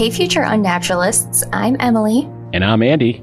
[0.00, 2.26] Hey, future unnaturalists, I'm Emily.
[2.54, 3.22] And I'm Andy.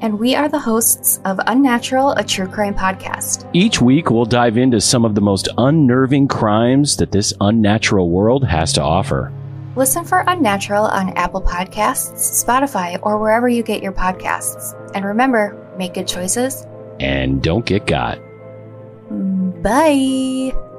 [0.00, 3.48] And we are the hosts of Unnatural, a true crime podcast.
[3.52, 8.44] Each week, we'll dive into some of the most unnerving crimes that this unnatural world
[8.44, 9.32] has to offer.
[9.76, 14.74] Listen for Unnatural on Apple Podcasts, Spotify, or wherever you get your podcasts.
[14.96, 16.66] And remember, make good choices.
[16.98, 18.18] And don't get got.
[19.12, 20.75] Mm, bye.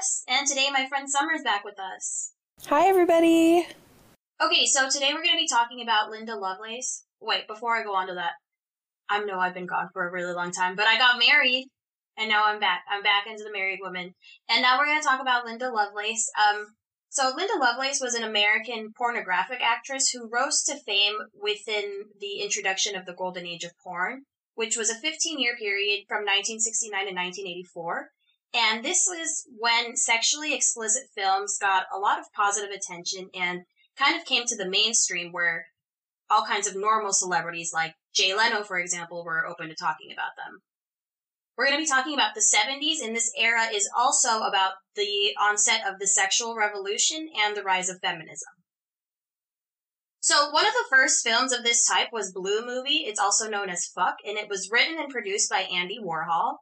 [0.00, 2.32] Dee and today my friend Summer's back with us.
[2.66, 3.66] Hi, everybody.
[4.42, 7.04] Okay, so today we're going to be talking about Linda Lovelace.
[7.20, 8.32] Wait, before I go on to that,
[9.10, 11.68] I know I've been gone for a really long time, but I got married,
[12.16, 12.82] and now I'm back.
[12.90, 14.14] I'm back into the married woman,
[14.48, 16.30] and now we're going to talk about Linda Lovelace.
[16.38, 16.66] Um,
[17.10, 22.96] so Linda Lovelace was an American pornographic actress who rose to fame within the introduction
[22.96, 24.22] of the golden age of porn,
[24.54, 28.08] which was a 15-year period from 1969 to 1984.
[28.52, 33.62] And this was when sexually explicit films got a lot of positive attention and
[33.96, 35.66] kind of came to the mainstream where
[36.28, 40.32] all kinds of normal celebrities like Jay Leno, for example, were open to talking about
[40.36, 40.62] them.
[41.56, 45.34] We're going to be talking about the 70s, and this era is also about the
[45.38, 48.48] onset of the sexual revolution and the rise of feminism.
[50.20, 53.04] So, one of the first films of this type was Blue Movie.
[53.06, 56.58] It's also known as Fuck, and it was written and produced by Andy Warhol.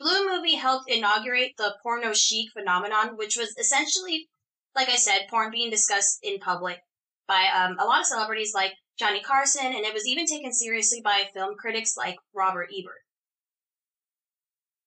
[0.00, 4.30] Blue Movie helped inaugurate the porno chic phenomenon, which was essentially,
[4.74, 6.78] like I said, porn being discussed in public
[7.28, 11.02] by um, a lot of celebrities like Johnny Carson, and it was even taken seriously
[11.04, 13.04] by film critics like Robert Ebert.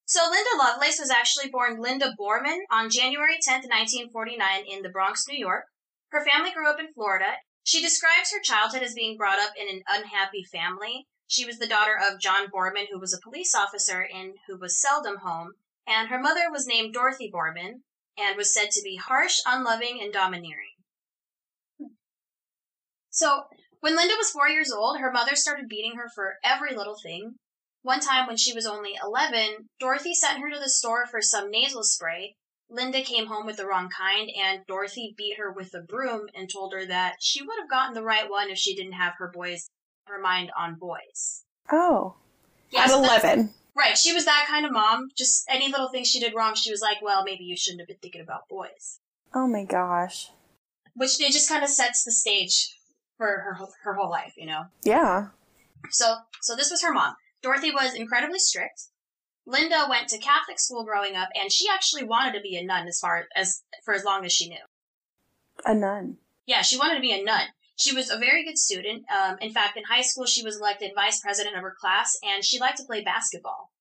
[0.06, 5.28] So Linda Lovelace was actually born Linda Boreman on January 10, 1949 in the Bronx,
[5.28, 5.66] New York.
[6.10, 7.34] Her family grew up in Florida.
[7.64, 11.08] She describes her childhood as being brought up in an unhappy family.
[11.28, 14.80] She was the daughter of John Boreman, who was a police officer and who was
[14.80, 15.54] seldom home,
[15.88, 17.84] and her mother was named Dorothy Boreman
[18.18, 20.76] and was said to be harsh, unloving, and domineering.
[23.10, 23.48] So,
[23.80, 27.36] when Linda was four years old, her mother started beating her for every little thing.
[27.82, 31.52] One time when she was only 11, Dorothy sent her to the store for some
[31.52, 32.36] nasal spray.
[32.70, 36.50] Linda came home with the wrong kind, and Dorothy beat her with a broom and
[36.52, 39.30] told her that she would have gotten the right one if she didn't have her
[39.34, 39.70] boys
[40.06, 41.44] her mind on boys.
[41.72, 42.16] Oh.
[42.72, 43.52] Yes, At 11.
[43.76, 45.10] Right, she was that kind of mom.
[45.18, 47.88] Just any little thing she did wrong, she was like, well, maybe you shouldn't have
[47.88, 49.00] been thinking about boys.
[49.34, 50.30] Oh my gosh.
[50.96, 52.78] Which it just kind of sets the stage
[53.18, 54.66] for her whole- her whole life, you know.
[54.84, 55.30] Yeah.
[55.90, 57.16] So, so this was her mom.
[57.42, 58.84] Dorothy was incredibly strict.
[59.46, 62.88] Linda went to Catholic school growing up, and she actually wanted to be a nun
[62.88, 64.64] as far as for as long as she knew.
[65.66, 66.18] A nun.
[66.46, 67.48] Yeah, she wanted to be a nun.
[67.76, 69.06] She was a very good student.
[69.10, 72.44] Um, in fact, in high school, she was elected vice president of her class, and
[72.44, 73.72] she liked to play basketball.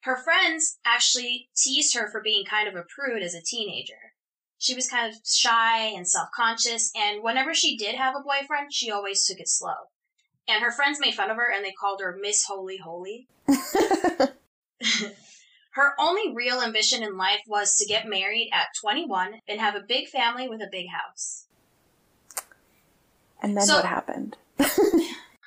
[0.00, 4.12] Her friends actually teased her for being kind of a prude as a teenager.
[4.58, 8.72] She was kind of shy and self conscious, and whenever she did have a boyfriend,
[8.72, 9.90] she always took it slow.
[10.46, 13.28] And her friends made fun of her and they called her Miss Holy Holy.
[15.72, 19.84] her only real ambition in life was to get married at 21 and have a
[19.86, 21.46] big family with a big house.
[23.44, 24.36] And then So- what happened?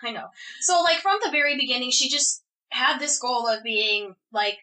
[0.03, 0.27] I know.
[0.61, 4.59] So, like, from the very beginning, she just had this goal of being, like,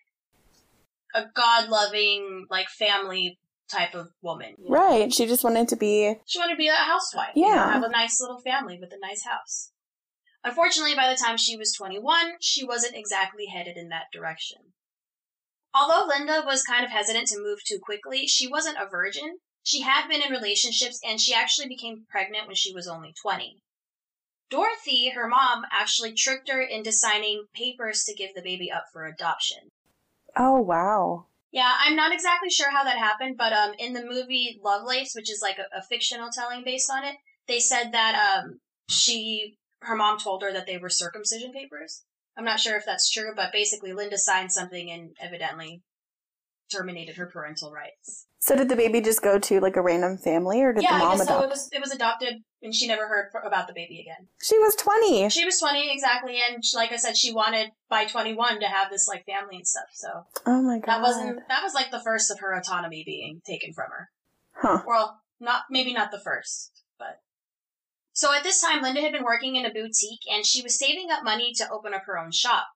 [1.15, 4.55] a God loving, like, family type of woman.
[4.59, 4.77] you know?
[4.77, 5.13] Right.
[5.13, 6.15] She just wanted to be.
[6.27, 7.31] She wanted to be a housewife.
[7.35, 7.73] you know, Yeah.
[7.73, 9.71] have a nice little family with a nice house.
[10.45, 14.75] Unfortunately, by the time she was 21, she wasn't exactly headed in that direction.
[15.75, 19.39] Although Linda was kind of hesitant to move too quickly, she wasn't a virgin.
[19.65, 23.57] She had been in relationships and she actually became pregnant when she was only 20.
[24.51, 29.07] Dorothy, her mom, actually tricked her into signing papers to give the baby up for
[29.07, 29.71] adoption.
[30.37, 31.27] Oh, wow.
[31.51, 35.31] Yeah, I'm not exactly sure how that happened, but um, in the movie Lovelace, which
[35.31, 37.17] is like a, a fictional telling based on it,
[37.49, 38.59] they said that um,
[38.89, 42.03] she, her mom told her that they were circumcision papers.
[42.37, 45.83] I'm not sure if that's true, but basically Linda signed something and evidently
[46.71, 48.27] terminated her parental rights.
[48.41, 51.05] So did the baby just go to like a random family or did yeah, the
[51.05, 51.43] mom guess so.
[51.43, 54.29] It was it was adopted, and she never heard about the baby again.
[54.43, 55.31] She was 20.
[55.31, 58.91] She was 20 exactly, and she- like I said, she wanted by 21 to have
[58.91, 59.89] this like family and stuff.
[59.95, 60.09] So
[60.47, 60.87] oh my god.
[60.89, 64.11] that wasn't that was like the first of her autonomy being taken from her.
[64.53, 64.83] Huh.
[64.87, 67.21] Well, not maybe not the first, but
[68.13, 71.11] so at this time, Linda had been working in a boutique, and she was saving
[71.11, 72.67] up money to open up her own shop.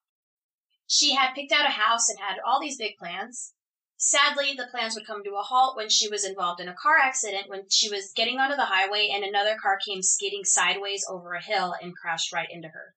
[0.87, 3.53] She had picked out a house and had all these big plans.
[4.01, 6.97] Sadly, the plans would come to a halt when she was involved in a car
[7.03, 11.35] accident when she was getting onto the highway and another car came skidding sideways over
[11.35, 12.95] a hill and crashed right into her.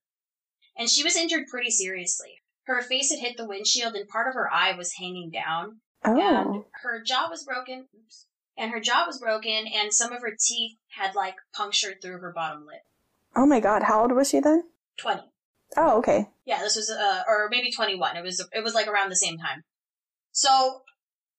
[0.77, 2.35] And she was injured pretty seriously.
[2.65, 6.19] Her face had hit the windshield and part of her eye was hanging down and
[6.19, 6.65] Oh.
[6.83, 7.87] her jaw was broken.
[7.97, 8.27] Oops.
[8.55, 12.31] And her jaw was broken and some of her teeth had like punctured through her
[12.31, 12.83] bottom lip.
[13.35, 14.65] Oh my god, how old was she then?
[14.97, 15.23] 20.
[15.77, 16.29] Oh, okay.
[16.45, 18.17] Yeah, this was uh or maybe 21.
[18.17, 19.63] It was it was like around the same time.
[20.31, 20.83] So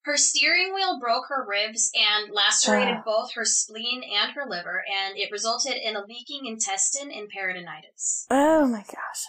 [0.05, 3.03] her steering wheel broke her ribs and lacerated Ah.
[3.05, 8.25] both her spleen and her liver and it resulted in a leaking intestine and peritonitis.
[8.29, 9.25] Oh my gosh.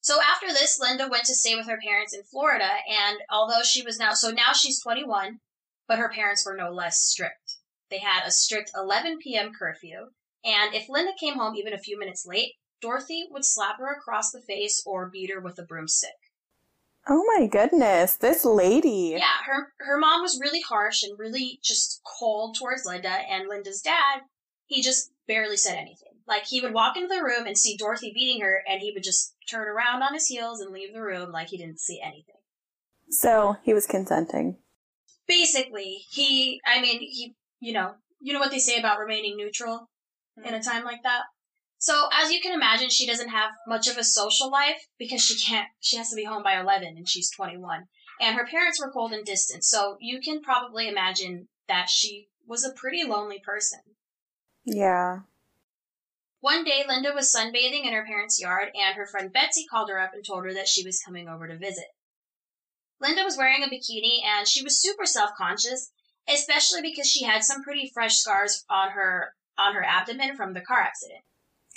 [0.00, 3.82] So after this, Linda went to stay with her parents in Florida and although she
[3.82, 5.40] was now so now she's 21,
[5.86, 7.58] but her parents were no less strict.
[7.90, 9.52] They had a strict 11 p.m.
[9.56, 10.10] curfew
[10.44, 14.30] and if Linda came home even a few minutes late, Dorothy would slap her across
[14.30, 16.10] the face or beat her with a broomstick.
[17.06, 19.14] Oh my goodness, this lady.
[19.18, 23.82] Yeah, her her mom was really harsh and really just cold towards Linda, and Linda's
[23.82, 24.22] dad,
[24.66, 26.14] he just barely said anything.
[26.26, 29.02] Like he would walk into the room and see Dorothy beating her, and he would
[29.02, 32.36] just turn around on his heels and leave the room like he didn't see anything.
[33.10, 34.56] So he was consenting.
[35.26, 39.90] Basically, he, I mean, he, you know, you know what they say about remaining neutral
[40.42, 40.64] in a mm.
[40.64, 41.22] time like that.
[41.84, 45.38] So as you can imagine, she doesn't have much of a social life because she
[45.38, 45.68] can't.
[45.80, 47.88] She has to be home by eleven, and she's twenty-one.
[48.22, 52.64] And her parents were cold and distant, so you can probably imagine that she was
[52.64, 53.80] a pretty lonely person.
[54.64, 55.18] Yeah.
[56.40, 60.00] One day, Linda was sunbathing in her parents' yard, and her friend Betsy called her
[60.00, 61.88] up and told her that she was coming over to visit.
[62.98, 65.90] Linda was wearing a bikini, and she was super self-conscious,
[66.26, 70.62] especially because she had some pretty fresh scars on her on her abdomen from the
[70.62, 71.20] car accident.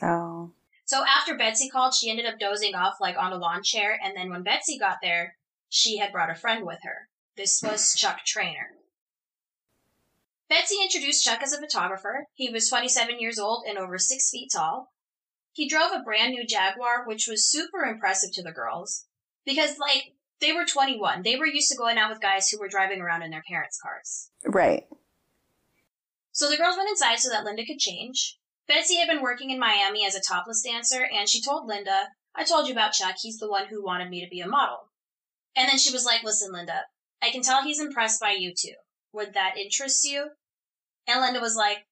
[0.01, 0.51] Oh.
[0.85, 4.15] So after Betsy called, she ended up dozing off like on a lawn chair, and
[4.15, 5.35] then when Betsy got there,
[5.69, 7.09] she had brought a friend with her.
[7.35, 8.71] This was Chuck Traynor.
[10.49, 12.27] Betsy introduced Chuck as a photographer.
[12.33, 14.94] He was 27 years old and over six feet tall.
[15.51, 19.05] He drove a brand new Jaguar, which was super impressive to the girls
[19.45, 21.23] because, like, they were 21.
[21.23, 23.81] They were used to going out with guys who were driving around in their parents'
[23.81, 24.29] cars.
[24.45, 24.85] Right.
[26.31, 28.38] So the girls went inside so that Linda could change.
[28.68, 32.44] Betsy had been working in Miami as a topless dancer, and she told Linda, I
[32.44, 33.16] told you about Chuck.
[33.22, 34.92] He's the one who wanted me to be a model.
[35.56, 36.86] And then she was like, Listen, Linda,
[37.22, 38.75] I can tell he's impressed by you too.
[39.14, 40.30] Would that interest you?
[41.08, 41.88] And Linda was like,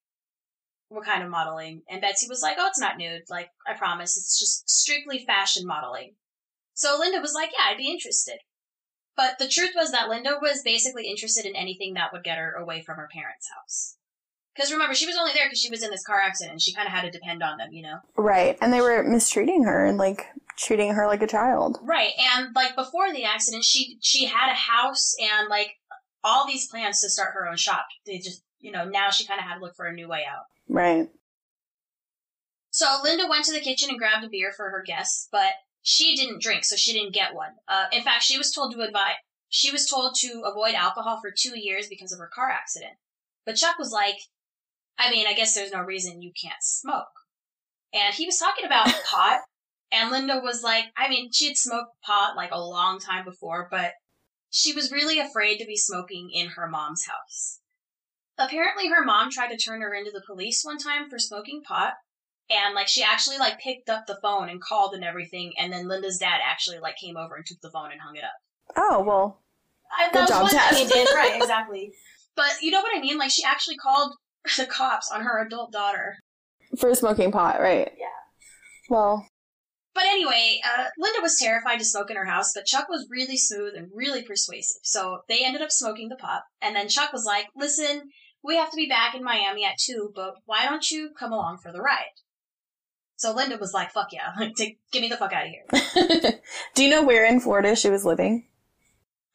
[0.88, 1.82] What kind of modeling?
[1.88, 3.22] And Betsy was like, Oh, it's not nude.
[3.28, 4.16] Like, I promise.
[4.16, 6.14] It's just strictly fashion modeling.
[6.74, 8.38] So Linda was like, Yeah, I'd be interested.
[9.16, 12.52] But the truth was that Linda was basically interested in anything that would get her
[12.52, 13.95] away from her parents' house.
[14.56, 16.72] Because remember, she was only there because she was in this car accident and she
[16.72, 17.98] kind of had to depend on them, you know?
[18.16, 18.56] Right.
[18.60, 20.26] And they were mistreating her and like
[20.56, 21.78] treating her like a child.
[21.82, 22.12] Right.
[22.34, 25.76] And like before the accident, she she had a house and like
[26.24, 27.84] all these plans to start her own shop.
[28.06, 30.24] They just, you know, now she kind of had to look for a new way
[30.28, 30.44] out.
[30.68, 31.08] Right.
[32.70, 36.16] So Linda went to the kitchen and grabbed a beer for her guests, but she
[36.16, 37.52] didn't drink, so she didn't get one.
[37.68, 39.14] Uh, in fact, she was told to advise.
[39.48, 42.94] She was told to avoid alcohol for two years because of her car accident.
[43.46, 44.16] But Chuck was like,
[44.98, 47.04] I mean, I guess there's no reason you can't smoke.
[47.92, 49.40] And he was talking about pot,
[49.92, 53.68] and Linda was like, I mean, she had smoked pot like a long time before,
[53.70, 53.92] but
[54.50, 57.60] she was really afraid to be smoking in her mom's house.
[58.38, 61.94] Apparently, her mom tried to turn her into the police one time for smoking pot,
[62.50, 65.88] and like she actually like picked up the phone and called and everything, and then
[65.88, 68.76] Linda's dad actually like came over and took the phone and hung it up.
[68.76, 69.42] Oh, well.
[69.96, 71.36] I, Good that job, did, right?
[71.40, 71.92] Exactly.
[72.34, 73.18] But you know what I mean?
[73.18, 74.14] Like she actually called
[74.56, 76.16] the cops on her adult daughter.
[76.78, 77.90] For smoking pot, right.
[77.98, 78.06] Yeah.
[78.88, 79.26] Well,
[79.94, 83.36] But anyway, uh, Linda was terrified to smoke in her house, but Chuck was really
[83.36, 84.80] smooth and really persuasive.
[84.82, 86.42] So they ended up smoking the pot.
[86.60, 88.10] And then Chuck was like, listen,
[88.44, 91.58] we have to be back in Miami at 2, but why don't you come along
[91.62, 92.14] for the ride?
[93.16, 96.40] So Linda was like, fuck yeah, like, take, get me the fuck out of here.
[96.74, 98.46] do you know where in Florida she was living?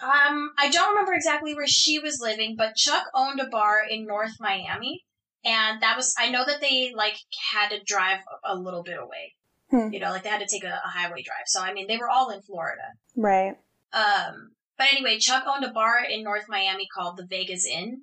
[0.02, 4.06] Um, I don't remember exactly where she was living, but Chuck owned a bar in
[4.06, 5.04] North Miami.
[5.44, 7.16] And that was, I know that they, like,
[7.52, 9.34] had to drive a little bit away.
[9.72, 9.94] Hmm.
[9.94, 11.46] You know, like they had to take a, a highway drive.
[11.48, 12.82] So, I mean, they were all in Florida.
[13.16, 13.56] Right.
[13.94, 18.02] Um, but anyway, Chuck owned a bar in North Miami called the Vegas Inn,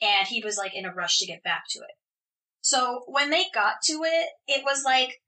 [0.00, 1.94] and he was like in a rush to get back to it.
[2.62, 5.20] So when they got to it, it was like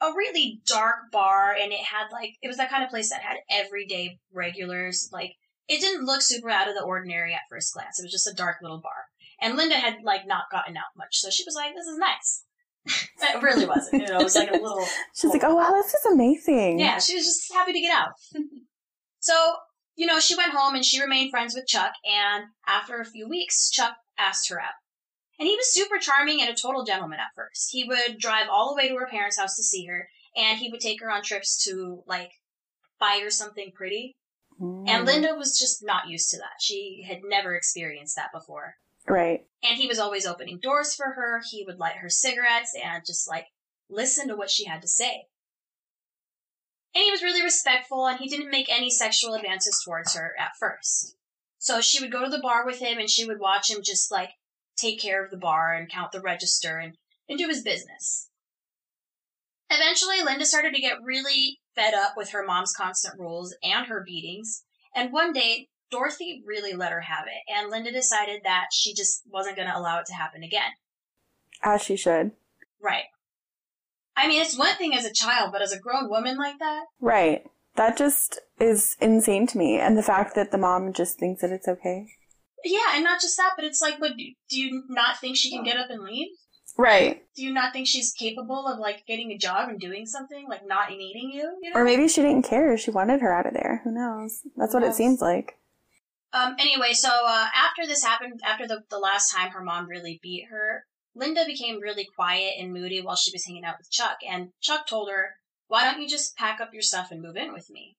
[0.00, 3.22] a really dark bar, and it had like it was that kind of place that
[3.22, 5.08] had everyday regulars.
[5.12, 5.32] Like
[5.70, 7.98] it didn't look super out of the ordinary at first glance.
[7.98, 9.06] It was just a dark little bar,
[9.40, 12.44] and Linda had like not gotten out much, so she was like, "This is nice."
[13.22, 14.02] it really wasn't.
[14.02, 14.84] You know, it was like a little
[15.14, 16.78] She's like, oh, wow, this is amazing.
[16.78, 18.12] yeah, she was just happy to get out.
[19.20, 19.34] so
[19.96, 21.92] you know, she went home and she remained friends with Chuck.
[22.10, 24.72] And after a few weeks, Chuck asked her out.
[25.38, 27.68] And he was super charming and a total gentleman at first.
[27.70, 30.70] He would drive all the way to her parents' house to see her, and he
[30.70, 32.30] would take her on trips to, like,
[32.98, 34.16] buy her something pretty.
[34.60, 34.88] Mm.
[34.88, 36.60] And Linda was just not used to that.
[36.60, 38.74] She had never experienced that before.
[39.08, 39.46] Right.
[39.62, 41.40] And he was always opening doors for her.
[41.50, 43.46] He would light her cigarettes and just like
[43.88, 45.26] listen to what she had to say.
[46.94, 50.50] And he was really respectful and he didn't make any sexual advances towards her at
[50.58, 51.16] first.
[51.58, 54.10] So she would go to the bar with him and she would watch him just
[54.10, 54.30] like
[54.76, 56.96] take care of the bar and count the register and,
[57.28, 58.28] and do his business.
[59.70, 64.02] Eventually, Linda started to get really fed up with her mom's constant rules and her
[64.04, 64.64] beatings.
[64.94, 69.22] And one day, Dorothy really let her have it, and Linda decided that she just
[69.28, 70.70] wasn't going to allow it to happen again.
[71.62, 72.32] As she should.
[72.80, 73.04] Right.
[74.16, 76.84] I mean, it's one thing as a child, but as a grown woman like that,
[77.00, 77.44] Right.
[77.76, 79.78] That just is insane to me.
[79.78, 82.06] And the fact that the mom just thinks that it's okay.
[82.64, 85.62] yeah, and not just that, but it's like, what, do you not think she can
[85.64, 86.28] get up and leave?
[86.80, 87.22] Right.
[87.36, 90.66] Do you not think she's capable of like getting a job and doing something, like
[90.66, 91.58] not needing you?
[91.62, 91.80] you know?
[91.80, 92.76] Or maybe she didn't care.
[92.78, 93.82] She wanted her out of there.
[93.84, 94.40] Who knows?
[94.56, 95.58] That's what Who it seems like.
[96.32, 100.20] Um, anyway, so uh, after this happened, after the, the last time her mom really
[100.22, 100.84] beat her,
[101.14, 104.16] Linda became really quiet and moody while she was hanging out with Chuck.
[104.26, 105.34] And Chuck told her,
[105.68, 107.96] Why don't you just pack up your stuff and move in with me?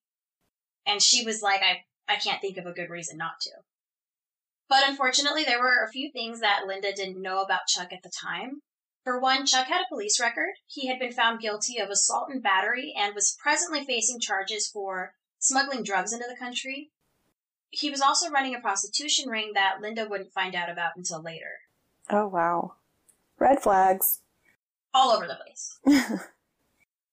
[0.88, 3.52] And she was like, I, I can't think of a good reason not to.
[4.68, 8.12] But unfortunately, there were a few things that Linda didn't know about Chuck at the
[8.24, 8.62] time.
[9.04, 10.54] For one, Chuck had a police record.
[10.68, 15.16] He had been found guilty of assault and battery and was presently facing charges for
[15.40, 16.92] smuggling drugs into the country.
[17.72, 21.62] He was also running a prostitution ring that Linda wouldn't find out about until later.
[22.10, 22.76] Oh, wow.
[23.40, 24.20] Red flags.
[24.94, 25.80] All over the place.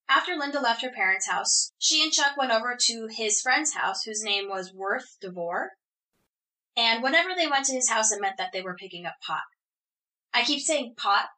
[0.09, 4.03] After Linda left her parents' house, she and Chuck went over to his friend's house,
[4.03, 5.73] whose name was Worth DeVore.
[6.77, 9.43] And whenever they went to his house, it meant that they were picking up pot.
[10.35, 11.29] I keep saying pot,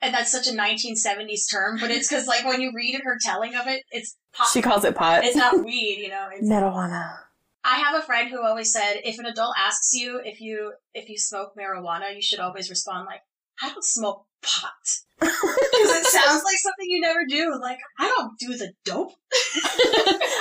[0.00, 3.54] and that's such a 1970s term, but it's because, like, when you read her telling
[3.54, 4.48] of it, it's pot.
[4.52, 5.24] she calls it pot.
[5.24, 6.28] it's not weed, you know.
[6.32, 7.18] It's, marijuana.
[7.64, 11.08] I have a friend who always said, if an adult asks you if you if
[11.08, 13.20] you smoke marijuana, you should always respond like,
[13.62, 14.72] "I don't smoke pot,"
[15.20, 15.36] because
[15.74, 17.58] it sounds like something you never do.
[17.60, 19.12] Like, I don't do the dope.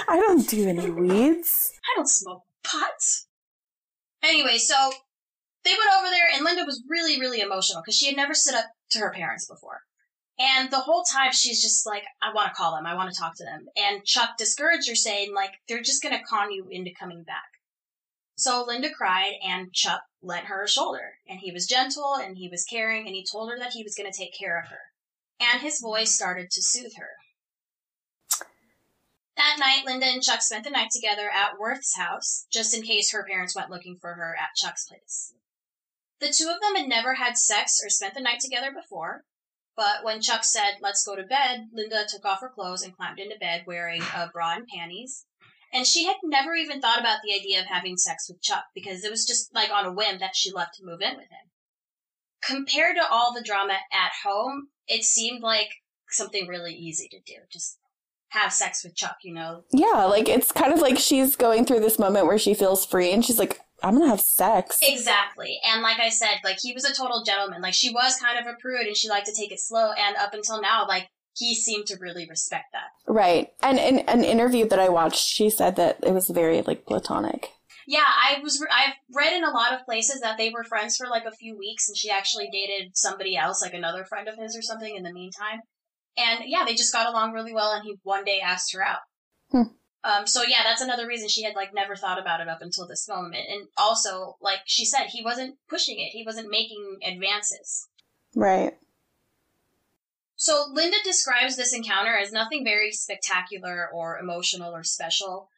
[0.07, 1.73] I don't do any weeds.
[1.83, 2.91] I don't smoke pot.
[4.23, 4.75] Anyway, so
[5.65, 8.55] they went over there, and Linda was really, really emotional because she had never stood
[8.55, 9.81] up to her parents before.
[10.39, 13.19] And the whole time she's just like, I want to call them, I want to
[13.19, 13.65] talk to them.
[13.75, 17.49] And Chuck discouraged her, saying, like, they're just going to con you into coming back.
[18.35, 21.13] So Linda cried, and Chuck lent her a shoulder.
[21.27, 23.95] And he was gentle, and he was caring, and he told her that he was
[23.95, 24.79] going to take care of her.
[25.39, 27.09] And his voice started to soothe her.
[29.37, 33.11] That night, Linda and Chuck spent the night together at Worth's house, just in case
[33.11, 35.33] her parents went looking for her at Chuck's place.
[36.19, 39.23] The two of them had never had sex or spent the night together before,
[39.77, 43.19] but when Chuck said, let's go to bed, Linda took off her clothes and climbed
[43.19, 45.25] into bed wearing a bra and panties.
[45.71, 49.03] And she had never even thought about the idea of having sex with Chuck because
[49.03, 51.51] it was just like on a whim that she left to move in with him.
[52.43, 55.69] Compared to all the drama at home, it seemed like
[56.09, 57.39] something really easy to do.
[57.51, 57.77] Just
[58.29, 59.63] have sex with Chuck, you know?
[59.71, 63.11] Yeah, like it's kind of like she's going through this moment where she feels free
[63.11, 64.79] and she's like, I'm gonna have sex.
[64.81, 65.59] Exactly.
[65.63, 67.61] And like I said, like he was a total gentleman.
[67.61, 69.91] Like she was kind of a prude and she liked to take it slow.
[69.91, 72.89] And up until now, like he seemed to really respect that.
[73.11, 73.49] Right.
[73.61, 77.51] And in an interview that I watched, she said that it was very like platonic.
[77.89, 78.61] Yeah, I was.
[78.69, 81.57] I've read in a lot of places that they were friends for like a few
[81.57, 85.03] weeks, and she actually dated somebody else, like another friend of his or something, in
[85.03, 85.61] the meantime.
[86.17, 88.99] And yeah, they just got along really well, and he one day asked her out.
[89.51, 89.71] Hmm.
[90.03, 92.87] Um, so yeah, that's another reason she had like never thought about it up until
[92.87, 93.45] this moment.
[93.49, 96.11] And also, like she said, he wasn't pushing it.
[96.11, 97.87] He wasn't making advances.
[98.35, 98.77] Right.
[100.35, 105.49] So Linda describes this encounter as nothing very spectacular or emotional or special.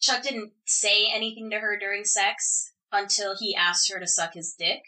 [0.00, 4.54] Chuck didn't say anything to her during sex until he asked her to suck his
[4.58, 4.82] dick.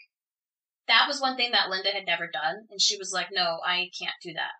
[0.87, 3.89] That was one thing that Linda had never done, and she was like, no, I
[3.97, 4.51] can't do that.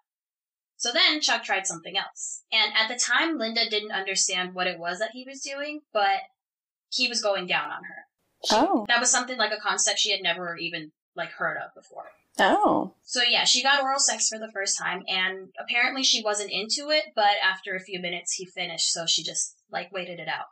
[0.83, 2.43] So then Chuck tried something else.
[2.51, 6.19] And at the time, Linda didn't understand what it was that he was doing, but
[6.89, 8.05] he was going down on her.
[8.49, 8.83] She- Oh.
[8.89, 12.11] That was something like a concept she had never even like heard of before.
[12.37, 12.95] Oh.
[13.03, 16.89] So yeah, she got oral sex for the first time, and apparently she wasn't into
[16.89, 17.05] it.
[17.15, 20.47] But after a few minutes, he finished, so she just like waited it out.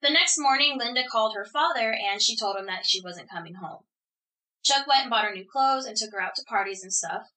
[0.00, 3.56] The next morning, Linda called her father, and she told him that she wasn't coming
[3.56, 3.82] home.
[4.62, 7.28] Chuck went and bought her new clothes and took her out to parties and stuff.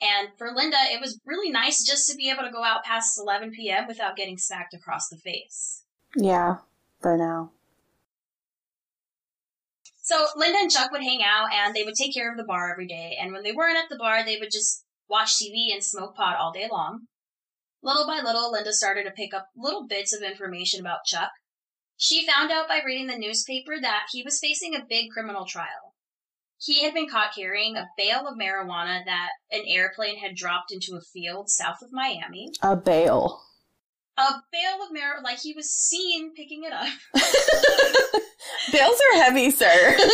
[0.00, 3.18] And for Linda, it was really nice just to be able to go out past
[3.18, 3.86] 11 p.m.
[3.86, 5.84] without getting smacked across the face.
[6.14, 6.58] Yeah,
[7.00, 7.50] for now.
[10.02, 12.70] So Linda and Chuck would hang out and they would take care of the bar
[12.70, 13.16] every day.
[13.20, 16.36] And when they weren't at the bar, they would just watch TV and smoke pot
[16.36, 17.06] all day long.
[17.82, 21.30] Little by little, Linda started to pick up little bits of information about Chuck.
[21.96, 25.95] She found out by reading the newspaper that he was facing a big criminal trial.
[26.58, 30.96] He had been caught carrying a bale of marijuana that an airplane had dropped into
[30.96, 32.50] a field south of Miami.
[32.62, 33.40] A bale.
[34.18, 36.88] A bale of marijuana, like he was seen picking it up.
[38.72, 39.96] Bales are heavy, sir.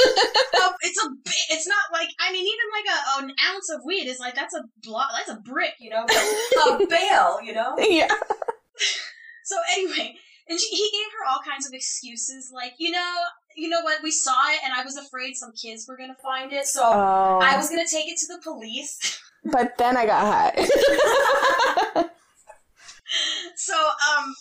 [0.64, 1.08] Oh, it's a,
[1.54, 4.54] it's not like I mean, even like a an ounce of weed is like that's
[4.54, 7.75] a block, that's a brick, you know, a bale, you know.
[7.78, 8.06] yeah.
[9.44, 10.14] So anyway,
[10.49, 13.14] and she, he gave her all kinds of excuses, like you know,
[13.56, 16.52] you know what, we saw it, and I was afraid some kids were gonna find
[16.52, 17.38] it, so Oh.
[17.42, 19.18] I was gonna take it to the police.
[19.44, 22.09] But then I got high.
[23.56, 24.35] So, um,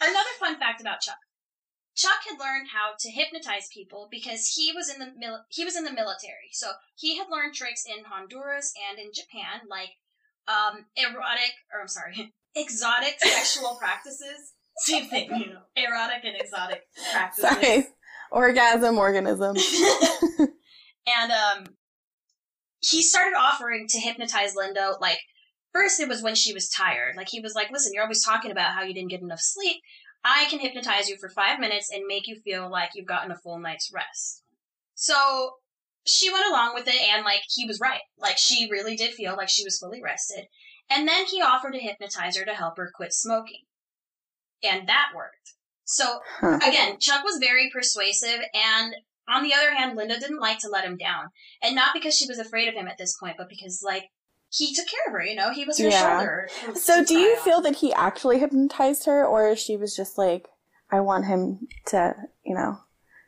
[0.00, 1.18] another fun fact about Chuck.
[1.94, 5.76] Chuck had learned how to hypnotize people because he was in the mil- he was
[5.76, 6.50] in the military.
[6.52, 9.90] So he had learned tricks in Honduras and in Japan, like
[10.48, 14.52] um, erotic or I'm sorry, exotic sexual practices.
[14.78, 16.82] Same thing, you know, erotic and exotic
[17.12, 17.50] practices.
[17.50, 17.86] Sorry.
[18.30, 19.56] Orgasm, organism.
[21.06, 21.74] And um,
[22.80, 24.94] he started offering to hypnotize Linda.
[25.00, 25.20] Like
[25.72, 27.16] first, it was when she was tired.
[27.16, 29.82] Like he was like, "Listen, you're always talking about how you didn't get enough sleep.
[30.24, 33.36] I can hypnotize you for five minutes and make you feel like you've gotten a
[33.36, 34.42] full night's rest."
[34.94, 35.54] So
[36.04, 38.02] she went along with it, and like he was right.
[38.18, 40.46] Like she really did feel like she was fully rested.
[40.90, 43.62] And then he offered to hypnotize her to help her quit smoking,
[44.62, 45.55] and that worked.
[45.86, 46.58] So Huh.
[46.62, 48.94] again, Chuck was very persuasive, and
[49.28, 51.30] on the other hand, Linda didn't like to let him down.
[51.62, 54.04] And not because she was afraid of him at this point, but because, like,
[54.50, 55.52] he took care of her, you know?
[55.52, 56.18] He was her Yeah.
[56.18, 56.48] shoulder.
[56.74, 60.48] So do you feel that he actually hypnotized her or she was just like,
[60.90, 62.78] I want him to, you know,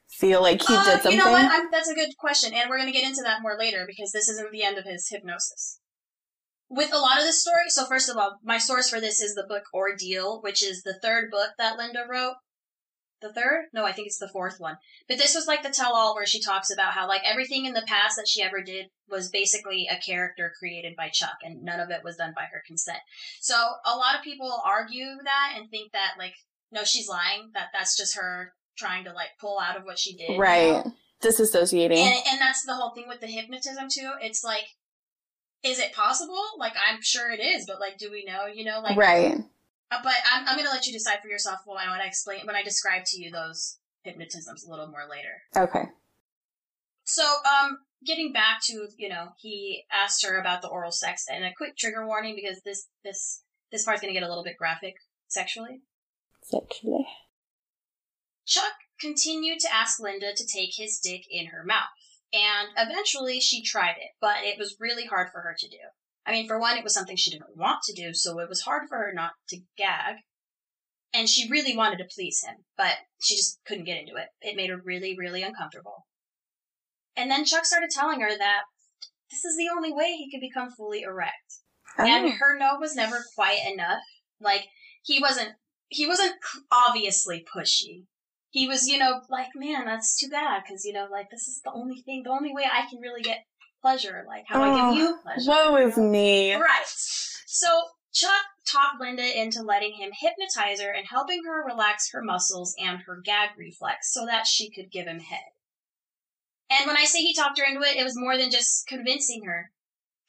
[0.09, 1.13] feel like he Uh, did something?
[1.13, 1.51] You know what?
[1.51, 4.13] I'm, that's a good question, and we're going to get into that more later because
[4.13, 5.81] this isn't the end of his hypnosis.
[6.69, 9.35] With a lot of this story, so first of all, my source for this is
[9.35, 12.35] the book Ordeal, which is the third book that Linda wrote.
[13.21, 13.67] The third?
[13.73, 14.77] No, I think it's the fourth one.
[15.09, 17.73] But this was like the tell all where she talks about how like everything in
[17.73, 21.81] the past that she ever did was basically a character created by Chuck and none
[21.81, 22.99] of it was done by her consent.
[23.41, 26.35] So a lot of people argue that and think that like
[26.71, 30.15] no, she's lying, that that's just her trying to like pull out of what she
[30.15, 30.31] did.
[30.31, 30.85] you right.
[30.85, 30.93] know?
[31.23, 31.97] Disassociating.
[31.97, 34.13] And and that's the whole thing with the hypnotism too.
[34.23, 34.65] It's like
[35.65, 36.41] is it possible?
[36.57, 38.47] Like I'm sure it is, but like do we know?
[38.47, 39.39] You know, like right.
[39.91, 42.07] Uh, but I'm, I'm going to let you decide for yourself when I, when I
[42.07, 45.43] explain when I describe to you those hypnotisms a little more later.
[45.57, 45.89] Okay.
[47.05, 51.45] So, um, getting back to you know, he asked her about the oral sex, and
[51.45, 54.59] a quick trigger warning because this this this part's going to get a little bit
[54.59, 54.97] graphic
[55.27, 55.81] sexually.
[56.43, 57.07] Sexually.
[58.47, 61.89] Chuck continued to ask Linda to take his dick in her mouth,
[62.33, 65.77] and eventually she tried it, but it was really hard for her to do.
[66.29, 68.61] I mean, for one, it was something she didn't want to do, so it was
[68.61, 70.17] hard for her not to gag.
[71.15, 74.29] And she really wanted to please him, but she just couldn't get into it.
[74.43, 76.05] It made her really, really uncomfortable.
[77.17, 78.61] And then Chuck started telling her that
[79.31, 81.63] this is the only way he could become fully erect
[81.99, 82.31] and Oh.
[82.39, 84.03] her no was never quite enough.
[84.41, 84.67] Like
[85.03, 85.55] he wasn't
[85.89, 86.35] he wasn't
[86.71, 88.05] obviously pushy.
[88.51, 91.61] He was, you know, like man, that's too bad because you know, like this is
[91.65, 93.45] the only thing, the only way I can really get
[93.81, 95.51] pleasure, like how I Oh, give you pleasure.
[95.51, 96.55] Woe is me.
[96.55, 96.85] Right.
[97.47, 97.69] So
[98.13, 103.01] Chuck talked Linda into letting him hypnotize her and helping her relax her muscles and
[103.07, 105.53] her gag reflex so that she could give him head.
[106.71, 109.45] And when I say he talked her into it, it was more than just convincing
[109.45, 109.71] her.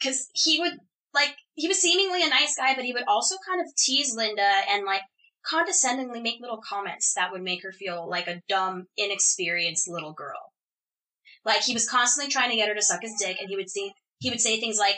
[0.01, 0.77] Cause he would,
[1.13, 4.49] like, he was seemingly a nice guy, but he would also kind of tease Linda
[4.69, 5.01] and, like,
[5.45, 10.48] condescendingly make little comments that would make her feel like a dumb, inexperienced little girl.
[11.45, 13.69] Like, he was constantly trying to get her to suck his dick, and he would
[13.69, 14.97] say, he would say things like,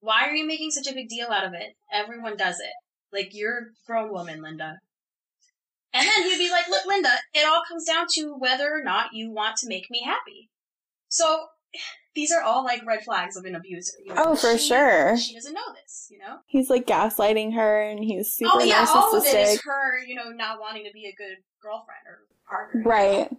[0.00, 1.74] why are you making such a big deal out of it?
[1.92, 2.72] Everyone does it.
[3.12, 4.78] Like, you're a grown woman, Linda.
[5.92, 9.10] And then he'd be like, look, Linda, it all comes down to whether or not
[9.12, 10.50] you want to make me happy.
[11.08, 11.46] So,
[12.14, 13.92] these are all like red flags of an abuser.
[14.04, 14.22] You know?
[14.26, 15.16] Oh, for She- sure.
[15.16, 16.38] She doesn't know this, you know?
[16.46, 19.52] He's like gaslighting her and he's super oh, yeah, all of it narcissistic.
[19.54, 22.82] is her, you know, not wanting to be a good girlfriend or partner.
[22.84, 23.30] Right.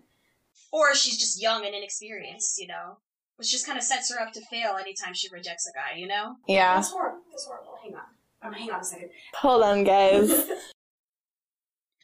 [0.75, 2.97] Or she's just young and inexperienced, you know?
[3.37, 6.05] Which just kind of sets her up to fail anytime she rejects a guy, you
[6.05, 6.35] know?
[6.47, 6.75] Yeah.
[6.75, 7.19] That's horrible.
[7.31, 7.77] That's horrible.
[7.81, 8.01] Hang on.
[8.41, 9.09] Um, hang on a second.
[9.35, 10.31] Hold on, guys.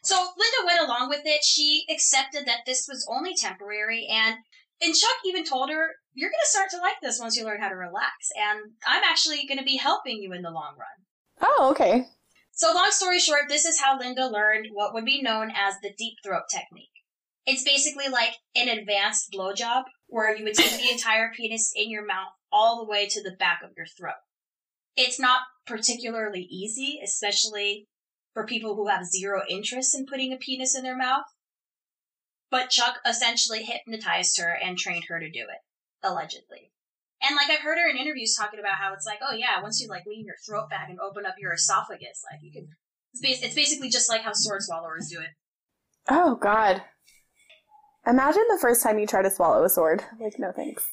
[0.04, 1.44] So Linda went along with it.
[1.44, 4.38] She accepted that this was only temporary, and
[4.82, 7.62] and Chuck even told her, "You're going to start to like this once you learn
[7.62, 11.06] how to relax, and I'm actually going to be helping you in the long run."
[11.42, 12.08] Oh, okay.
[12.52, 15.94] So, long story short, this is how Linda learned what would be known as the
[15.96, 16.90] deep throat technique.
[17.46, 22.06] It's basically like an advanced blowjob where you would take the entire penis in your
[22.06, 24.22] mouth all the way to the back of your throat.
[24.96, 27.88] It's not particularly easy, especially
[28.34, 31.26] for people who have zero interest in putting a penis in their mouth.
[32.50, 35.62] But Chuck essentially hypnotized her and trained her to do it,
[36.04, 36.72] allegedly.
[37.22, 39.80] And like I've heard her in interviews talking about how it's like, oh yeah, once
[39.80, 42.68] you like lean your throat back and open up your esophagus, like you can.
[43.14, 45.30] It's, basically just like how sword swallowers do it.
[46.10, 46.82] Oh God.
[48.08, 50.04] Imagine the first time you try to swallow a sword.
[50.20, 50.84] Like, no thanks.